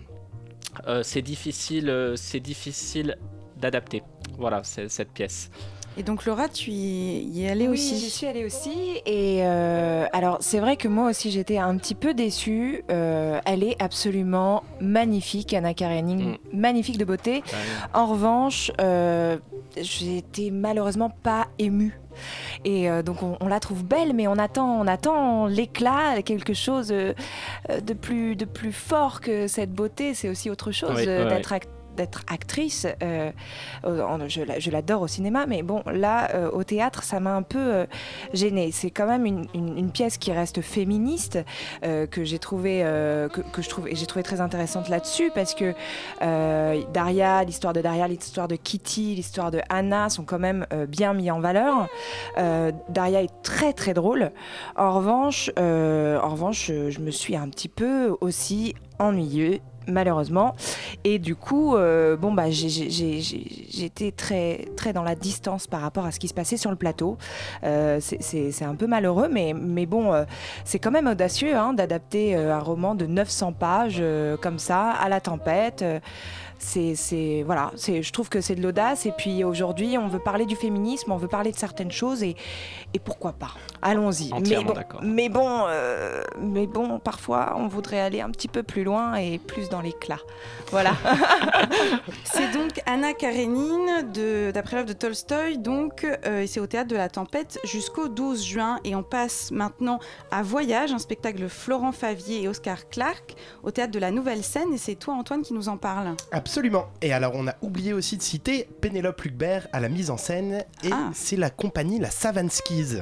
[1.02, 3.16] c'est difficile, c'est difficile
[3.56, 4.02] d'adapter.
[4.38, 5.50] Voilà, cette pièce.
[5.98, 9.02] Et donc Laura, tu y es allée oui, aussi J'y suis allée aussi.
[9.04, 12.82] Et euh, alors c'est vrai que moi aussi j'étais un petit peu déçue.
[12.90, 16.58] Euh, elle est absolument magnifique, Anna Karenine, mm.
[16.58, 17.42] magnifique de beauté.
[17.92, 19.36] En revanche, euh,
[19.76, 21.98] j'étais malheureusement pas émue.
[22.64, 27.94] Et donc on, la trouve belle, mais on attend, on attend l'éclat, quelque chose de
[27.94, 30.14] plus, de plus fort que cette beauté.
[30.14, 32.86] C'est aussi autre chose d'être acteur d'être actrice.
[33.02, 33.30] Euh,
[34.28, 37.86] je, l'adore au cinéma, mais bon, là, euh, au théâtre, ça m'a un peu euh,
[38.32, 38.70] gênée.
[38.72, 41.38] C'est quand même une, pièce qui reste féministe,
[41.82, 42.80] que j'ai trouvé,
[43.32, 43.62] que,
[43.92, 45.74] j'ai trouvé très intéressante là-dessus, parce que
[46.92, 51.30] Daria, l'histoire de Daria, l'histoire de Kitty, l'histoire de Anna sont quand même bien mis
[51.30, 51.88] en valeur.
[52.36, 54.30] Daria est très très drôle.
[54.76, 60.54] En revanche, en revanche, je me suis un petit peu aussi ennuyeux malheureusement.
[61.04, 66.12] Et du coup, euh, bon, bah, j'étais très, très dans la distance par rapport à
[66.12, 67.18] ce qui se passait sur le plateau.
[67.64, 70.24] Euh, c'est un peu malheureux, mais, mais bon, euh,
[70.64, 74.02] c'est quand même audacieux hein, d'adapter un roman de 900 pages
[74.40, 75.84] comme ça, à la tempête
[76.62, 79.06] c'est voilà, c'est je trouve que c'est de l'audace.
[79.06, 82.36] Et puis aujourd'hui, on veut parler du féminisme, on veut parler de certaines choses et,
[82.94, 83.52] et pourquoi pas?
[83.82, 84.30] Allons-y.
[84.40, 88.84] Mais bon, mais bon, euh, mais bon, parfois, on voudrait aller un petit peu plus
[88.84, 90.20] loin et plus dans l'éclat.
[90.70, 90.92] Voilà.
[92.24, 94.10] c'est donc Anna Karenine
[94.52, 98.78] d'après l'œuvre de Tolstoï, donc euh, c'est au théâtre de la Tempête jusqu'au 12 juin
[98.84, 99.98] et on passe maintenant
[100.30, 104.72] à Voyage, un spectacle Florent Favier et Oscar Clark au théâtre de la Nouvelle Scène
[104.72, 106.14] et c'est toi Antoine qui nous en parle.
[106.30, 106.51] Absolument.
[107.00, 110.64] Et alors, on a oublié aussi de citer Pénélope Lucbert à la mise en scène,
[110.84, 111.10] et ah.
[111.14, 112.98] c'est la compagnie La Savanskis.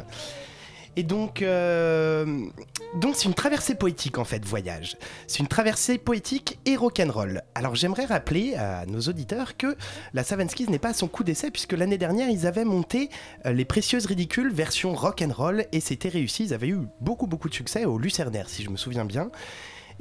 [0.97, 2.47] Et donc, euh,
[2.95, 4.97] donc c'est une traversée poétique en fait, voyage.
[5.27, 7.43] C'est une traversée poétique et rock'n'roll.
[7.55, 9.77] Alors j'aimerais rappeler à nos auditeurs que
[10.15, 13.09] la Savanskis n'est pas à son coup d'essai puisque l'année dernière ils avaient monté
[13.47, 16.45] euh, les Précieuses Ridicules version rock'n'roll et c'était réussi.
[16.45, 19.31] Ils avaient eu beaucoup beaucoup de succès au Lucernaire si je me souviens bien.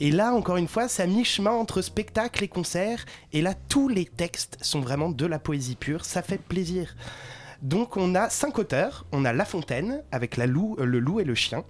[0.01, 3.03] Et là, encore une fois, à mi-chemin entre spectacle et concert.
[3.33, 6.05] Et là, tous les textes sont vraiment de la poésie pure.
[6.05, 6.95] Ça fait plaisir.
[7.61, 9.05] Donc, on a cinq auteurs.
[9.11, 11.65] On a La Fontaine avec la euh, Le loup et le chien.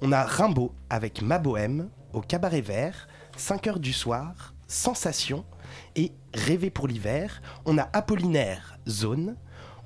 [0.00, 3.06] On a Rimbaud avec Ma Bohème, Au cabaret vert,
[3.36, 5.44] 5 heures du soir, Sensation
[5.94, 7.42] et Rêver pour l'hiver.
[7.66, 9.36] On a Apollinaire, Zone.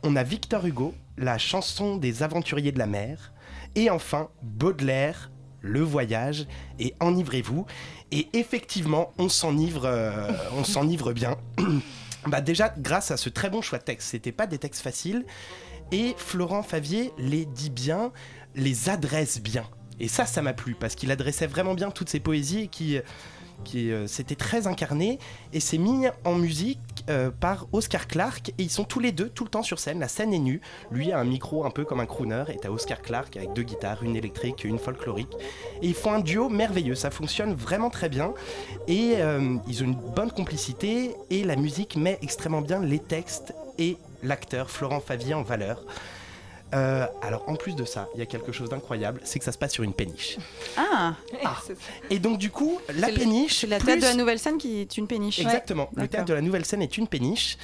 [0.04, 3.32] On a Victor Hugo, La chanson des aventuriers de la mer.
[3.74, 5.30] Et enfin, Baudelaire,
[5.60, 6.46] le voyage
[6.78, 7.66] et enivrez-vous.
[8.10, 11.36] Et effectivement, on s'enivre, euh, bien.
[12.26, 15.24] bah déjà, grâce à ce très bon choix de texte, c'était pas des textes faciles.
[15.92, 18.12] Et Florent Favier les dit bien,
[18.54, 19.64] les adresse bien.
[20.00, 22.98] Et ça, ça m'a plu parce qu'il adressait vraiment bien toutes ces poésies et qui
[23.64, 25.18] qui euh, s'était très incarné
[25.52, 26.78] et c'est mis en musique
[27.08, 30.00] euh, par Oscar Clark et ils sont tous les deux tout le temps sur scène.
[30.00, 30.60] La scène est nue.
[30.90, 33.62] Lui a un micro un peu comme un crooner et t'as Oscar Clark avec deux
[33.62, 35.32] guitares, une électrique, une folklorique.
[35.82, 36.94] Et ils font un duo merveilleux.
[36.94, 38.32] Ça fonctionne vraiment très bien
[38.86, 43.54] et euh, ils ont une bonne complicité et la musique met extrêmement bien les textes
[43.78, 45.84] et l'acteur Florent Favier en valeur.
[46.74, 49.52] Euh, alors en plus de ça, il y a quelque chose d'incroyable, c'est que ça
[49.52, 50.36] se passe sur une péniche.
[50.76, 51.14] Ah,
[52.10, 53.60] Et donc du coup, la le- péniche...
[53.60, 55.38] c'est la plus- tête de la nouvelle scène qui est une péniche.
[55.38, 55.88] Exactement.
[55.96, 57.56] Le théâtre de la nouvelle scène est une péniche.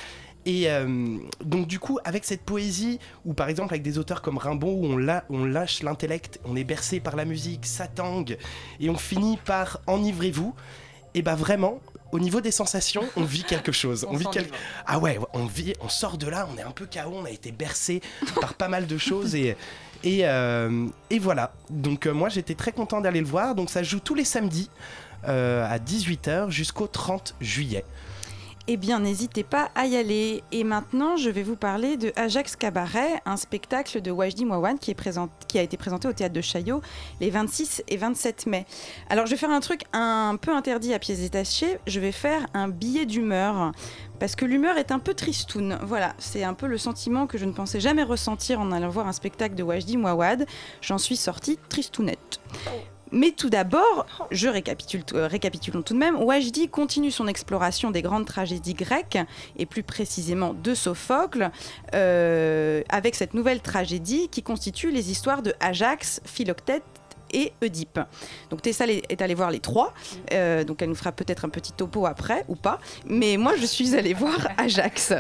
[0.46, 4.36] Et euh, donc du coup, avec cette poésie, ou par exemple avec des auteurs comme
[4.38, 8.36] Rimbaud, où on, la- on lâche l'intellect, on est bercé par la musique, ça tangue,
[8.80, 10.54] et on finit par enivrez-vous,
[11.14, 11.80] et bah vraiment,
[12.14, 14.06] au niveau des sensations, on vit quelque chose.
[14.08, 14.46] On vit quel-
[14.86, 17.30] Ah ouais, on, vit, on sort de là, on est un peu KO, on a
[17.30, 18.00] été bercé
[18.40, 19.56] par pas mal de choses, et,
[20.04, 21.52] et, euh, et voilà.
[21.70, 24.70] Donc euh, moi j'étais très content d'aller le voir, donc ça joue tous les samedis
[25.26, 27.84] euh, à 18h jusqu'au 30 juillet.
[28.66, 30.42] Eh bien, n'hésitez pas à y aller.
[30.50, 34.90] Et maintenant, je vais vous parler de Ajax Cabaret, un spectacle de Wajdi Mouawan qui,
[34.90, 36.80] a été présenté au théâtre de Chaillot
[37.20, 38.64] les 26 et 27 mai.
[39.10, 41.78] Alors, je vais faire un truc un peu interdit à pièces détachées.
[41.86, 43.72] Je vais faire un billet d'humeur.
[44.18, 45.78] Parce que l'humeur est un peu tristoun.
[45.82, 49.06] Voilà, c'est un peu le sentiment que je ne pensais jamais ressentir en allant voir
[49.06, 50.46] un spectacle de Wajdi Mouawad.
[50.80, 52.40] J'en suis sortie tristounette.
[53.14, 56.16] Mais tout d'abord, je récapitule, euh, récapitulons tout de même.
[56.20, 59.18] Wajdi continue son exploration des grandes tragédies grecques,
[59.56, 61.52] et plus précisément de Sophocle,
[61.94, 66.82] euh, avec cette nouvelle tragédie qui constitue les histoires de Ajax, Philoctète
[67.34, 68.00] et Oedipe.
[68.48, 69.92] Donc Tessa est allée voir les trois,
[70.32, 73.66] euh, donc elle nous fera peut-être un petit topo après ou pas, mais moi je
[73.66, 75.12] suis allée voir Ajax.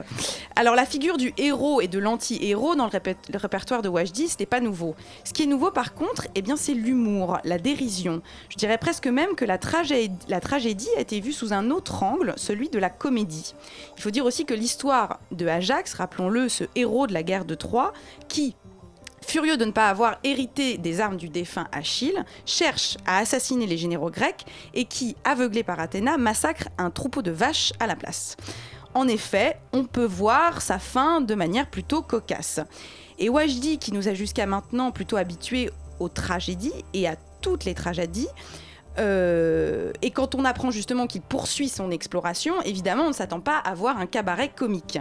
[0.56, 4.46] Alors la figure du héros et de l'anti-héros dans le, répertoire de Wajdi, ce n'est
[4.46, 4.94] pas nouveau.
[5.24, 8.22] Ce qui est nouveau par contre, eh bien c'est l'humour, la dérision.
[8.48, 9.58] Je dirais presque même que la,
[10.28, 13.54] la tragédie a été vue sous un autre angle, celui de la comédie.
[13.96, 17.54] Il faut dire aussi que l'histoire de Ajax, rappelons-le, ce héros de la guerre de
[17.54, 17.92] Troie,
[18.28, 18.54] qui,
[19.30, 23.76] furieux de ne pas avoir hérité des armes du défunt Achille, cherche à assassiner les
[23.76, 24.44] généraux grecs
[24.74, 28.36] et qui, aveuglé par Athéna, massacre un troupeau de vaches à la place.
[28.94, 32.60] En effet, on peut voir sa fin de manière plutôt cocasse.
[33.18, 37.74] Et Wajdi, qui nous a jusqu'à maintenant plutôt habitués aux tragédies et à toutes les
[37.74, 38.28] tragédies,
[38.98, 43.58] euh, et quand on apprend justement qu'il poursuit son exploration, évidemment, on ne s'attend pas
[43.58, 44.98] à voir un cabaret comique.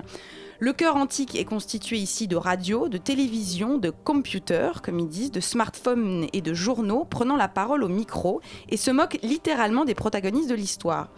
[0.59, 5.31] Le cœur antique est constitué ici de radio, de télévision, de computer, comme ils disent,
[5.31, 8.39] de smartphones et de journaux prenant la parole au micro
[8.69, 11.09] et se moquent littéralement des protagonistes de l'histoire.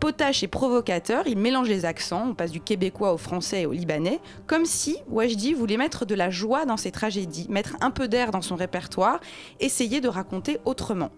[0.00, 3.72] Potache et provocateur, il mélange les accents, on passe du québécois au français et au
[3.72, 8.08] libanais, comme si Wajdi voulait mettre de la joie dans ses tragédies, mettre un peu
[8.08, 9.20] d'air dans son répertoire,
[9.60, 11.10] essayer de raconter autrement.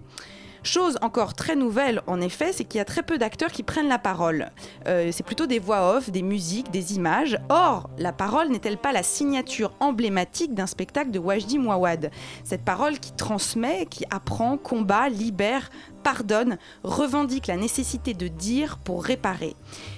[0.62, 3.88] Chose encore très nouvelle, en effet, c'est qu'il y a très peu d'acteurs qui prennent
[3.88, 4.50] la parole.
[4.86, 7.38] Euh, c'est plutôt des voix off, des musiques, des images.
[7.48, 12.10] Or, la parole n'est-elle pas la signature emblématique d'un spectacle de Wajdi Mouawad?
[12.44, 15.70] Cette parole qui transmet, qui apprend, combat, libère,
[16.02, 19.54] pardonne, revendique la nécessité de dire pour réparer.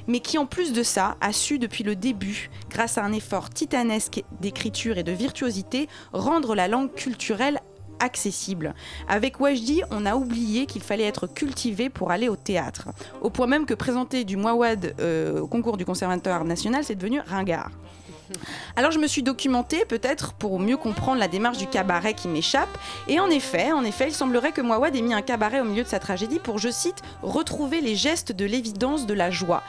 [0.06, 3.50] Mais qui, en plus de ça, a su depuis le début, grâce à un effort
[3.50, 7.60] titanesque d'écriture et de virtuosité, rendre la langue culturelle
[8.02, 8.74] accessible.
[9.08, 12.88] Avec Wajdi, on a oublié qu'il fallait être cultivé pour aller au théâtre.
[13.20, 17.20] Au point même que présenter du Mouawad euh, au concours du Conservatoire national, c'est devenu
[17.20, 17.70] ringard.
[18.76, 22.78] Alors je me suis documentée peut-être pour mieux comprendre la démarche du cabaret qui m'échappe.
[23.08, 25.82] Et en effet, en effet, il semblerait que Mouawad ait mis un cabaret au milieu
[25.82, 29.62] de sa tragédie pour, je cite, retrouver les gestes de l'évidence de la joie.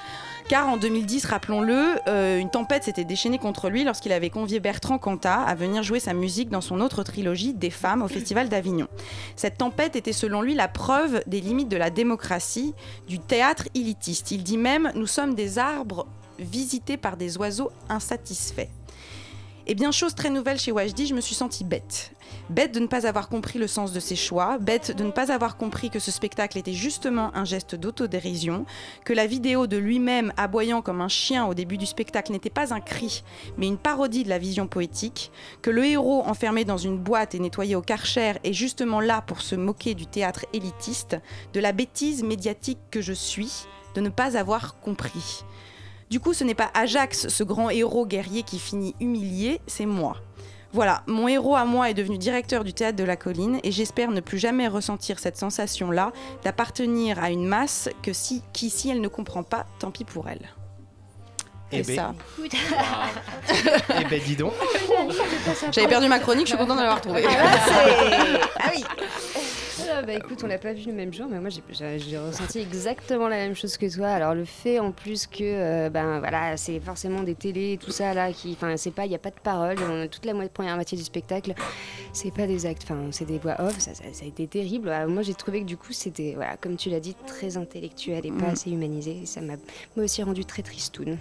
[0.49, 4.97] Car en 2010, rappelons-le, euh, une tempête s'était déchaînée contre lui lorsqu'il avait convié Bertrand
[4.97, 8.87] Cantat à venir jouer sa musique dans son autre trilogie Des femmes au Festival d'Avignon.
[9.35, 12.73] Cette tempête était selon lui la preuve des limites de la démocratie,
[13.07, 14.31] du théâtre élitiste.
[14.31, 16.07] Il dit même Nous sommes des arbres
[16.39, 18.69] visités par des oiseaux insatisfaits.
[19.65, 22.11] Eh bien, chose très nouvelle chez Wajdi, je me suis sentie bête.
[22.49, 25.31] Bête de ne pas avoir compris le sens de ses choix, bête de ne pas
[25.31, 28.65] avoir compris que ce spectacle était justement un geste d'autodérision,
[29.05, 32.73] que la vidéo de lui-même aboyant comme un chien au début du spectacle n'était pas
[32.73, 33.23] un cri,
[33.57, 37.39] mais une parodie de la vision poétique, que le héros enfermé dans une boîte et
[37.39, 41.17] nettoyé au karcher est justement là pour se moquer du théâtre élitiste,
[41.53, 43.65] de la bêtise médiatique que je suis,
[43.95, 45.43] de ne pas avoir compris.
[46.09, 50.17] Du coup, ce n'est pas Ajax, ce grand héros guerrier qui finit humilié, c'est moi.
[50.73, 54.09] Voilà, mon héros à moi est devenu directeur du théâtre de la colline et j'espère
[54.09, 56.11] ne plus jamais ressentir cette sensation-là
[56.43, 60.27] d'appartenir à une masse que si, qui, si elle ne comprend pas, tant pis pour
[60.27, 60.49] elle.
[61.71, 61.95] Eh Et ben.
[61.95, 62.13] ça.
[63.99, 64.53] Eh ben dis donc.
[65.71, 67.23] J'avais perdu ma chronique, je suis contente de l'avoir retrouvée.
[68.59, 68.82] Ah oui
[69.95, 73.27] Ah bah écoute, on l'a pas vu le même jour, mais moi j'ai- ressenti exactement
[73.27, 74.07] la même chose que toi.
[74.09, 77.91] Alors le fait en plus que euh, ben voilà, c'est forcément des télés et tout
[77.91, 79.75] ça là qui, enfin c'est pas, il y a pas de parole.
[79.89, 81.53] On a toute la première moitié du spectacle,
[82.11, 83.77] c'est pas des actes, enfin c'est des voix off.
[83.79, 84.89] Ça, ça- ça a été terrible.
[84.89, 88.25] Ah, moi j'ai trouvé que du coup c'était, voilà, comme tu l'as dit, très intellectuel
[88.25, 88.53] et pas Mm.
[88.53, 89.19] assez humanisé.
[89.23, 89.53] Et ça m'a
[89.95, 91.17] moi aussi rendu très tristoun.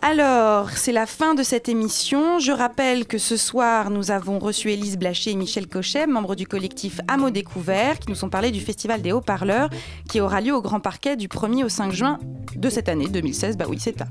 [0.00, 2.38] Alors, c'est la fin de cette émission.
[2.38, 6.46] Je rappelle que ce soir, nous avons reçu Élise Blaché et Michel Cochet, membres du
[6.46, 9.68] collectif Hameau Découvert, qui nous ont parlé du Festival des Haut-Parleurs,
[10.08, 12.20] qui aura lieu au Grand Parquet du 1er au 5 juin
[12.54, 13.56] de cette année, 2016.
[13.56, 14.06] Bah oui, c'est ça.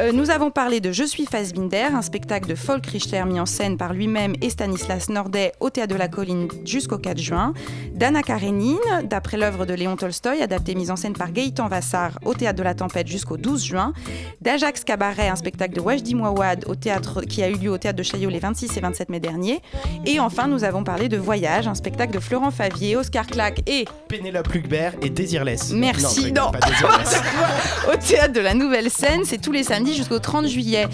[0.00, 3.46] Euh, nous avons parlé de Je suis Fassbinder, un spectacle de Folk Richter mis en
[3.46, 7.52] scène par lui-même et Stanislas Nordet au Théâtre de la Colline jusqu'au 4 juin.
[7.94, 12.32] d'Anna Karenine, d'après l'œuvre de Léon Tolstoï, adaptée mise en scène par Gaëtan Vassar au
[12.32, 13.92] Théâtre de la Tempête jusqu'au 12 juin.
[14.40, 17.96] D'Ajax Cabaret, un spectacle de Wajdi Mouawad au théâtre, qui a eu lieu au Théâtre
[17.98, 19.60] de Chaillot les 26 et 27 mai dernier.
[20.06, 23.86] Et enfin, nous avons parlé de Voyage, un spectacle de Florent Favier, Oscar Clack et
[24.08, 25.72] Pénélope Lugbert et Désirless.
[25.72, 26.50] Merci, Non, non.
[26.52, 27.20] pas Désirless.
[27.92, 29.22] au théâtre de la Nouvelle Scène.
[29.24, 30.86] C'est tous les samedis jusqu'au 30 juillet.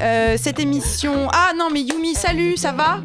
[0.00, 1.28] Euh, cette émission.
[1.32, 3.00] Ah non, mais Yumi, salut, ça va?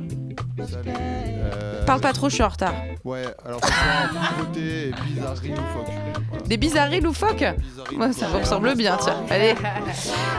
[1.85, 2.73] Parle pas trop, je suis en retard.
[3.03, 6.47] Ouais, alors ce soir, beauté et bizarrerie loufoque.
[6.47, 7.45] Des bizarreries loufoques
[7.93, 9.23] Moi, ça me ressemble bien, tiens.
[9.29, 9.55] Allez.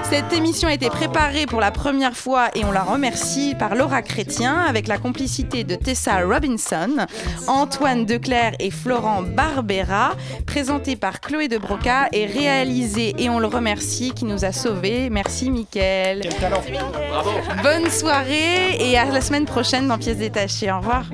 [0.04, 4.02] Cette émission a été préparée pour la première fois et on la remercie par Laura
[4.02, 7.06] Chrétien avec la complicité de Tessa Robinson,
[7.48, 10.12] Antoine Declerc et Florent Barbera,
[10.46, 15.10] présentée par Chloé de Broca et réalisée, et on le remercie, qui nous a sauvés.
[15.10, 16.20] Merci, Mickaël.
[16.22, 16.62] Quel talent
[17.10, 17.30] Bravo
[17.62, 20.70] Bonne soirée et à la semaine prochaine dans Pièces détachées.
[20.70, 21.06] Au revoir.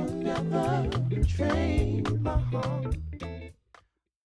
[1.39, 2.97] Train my heart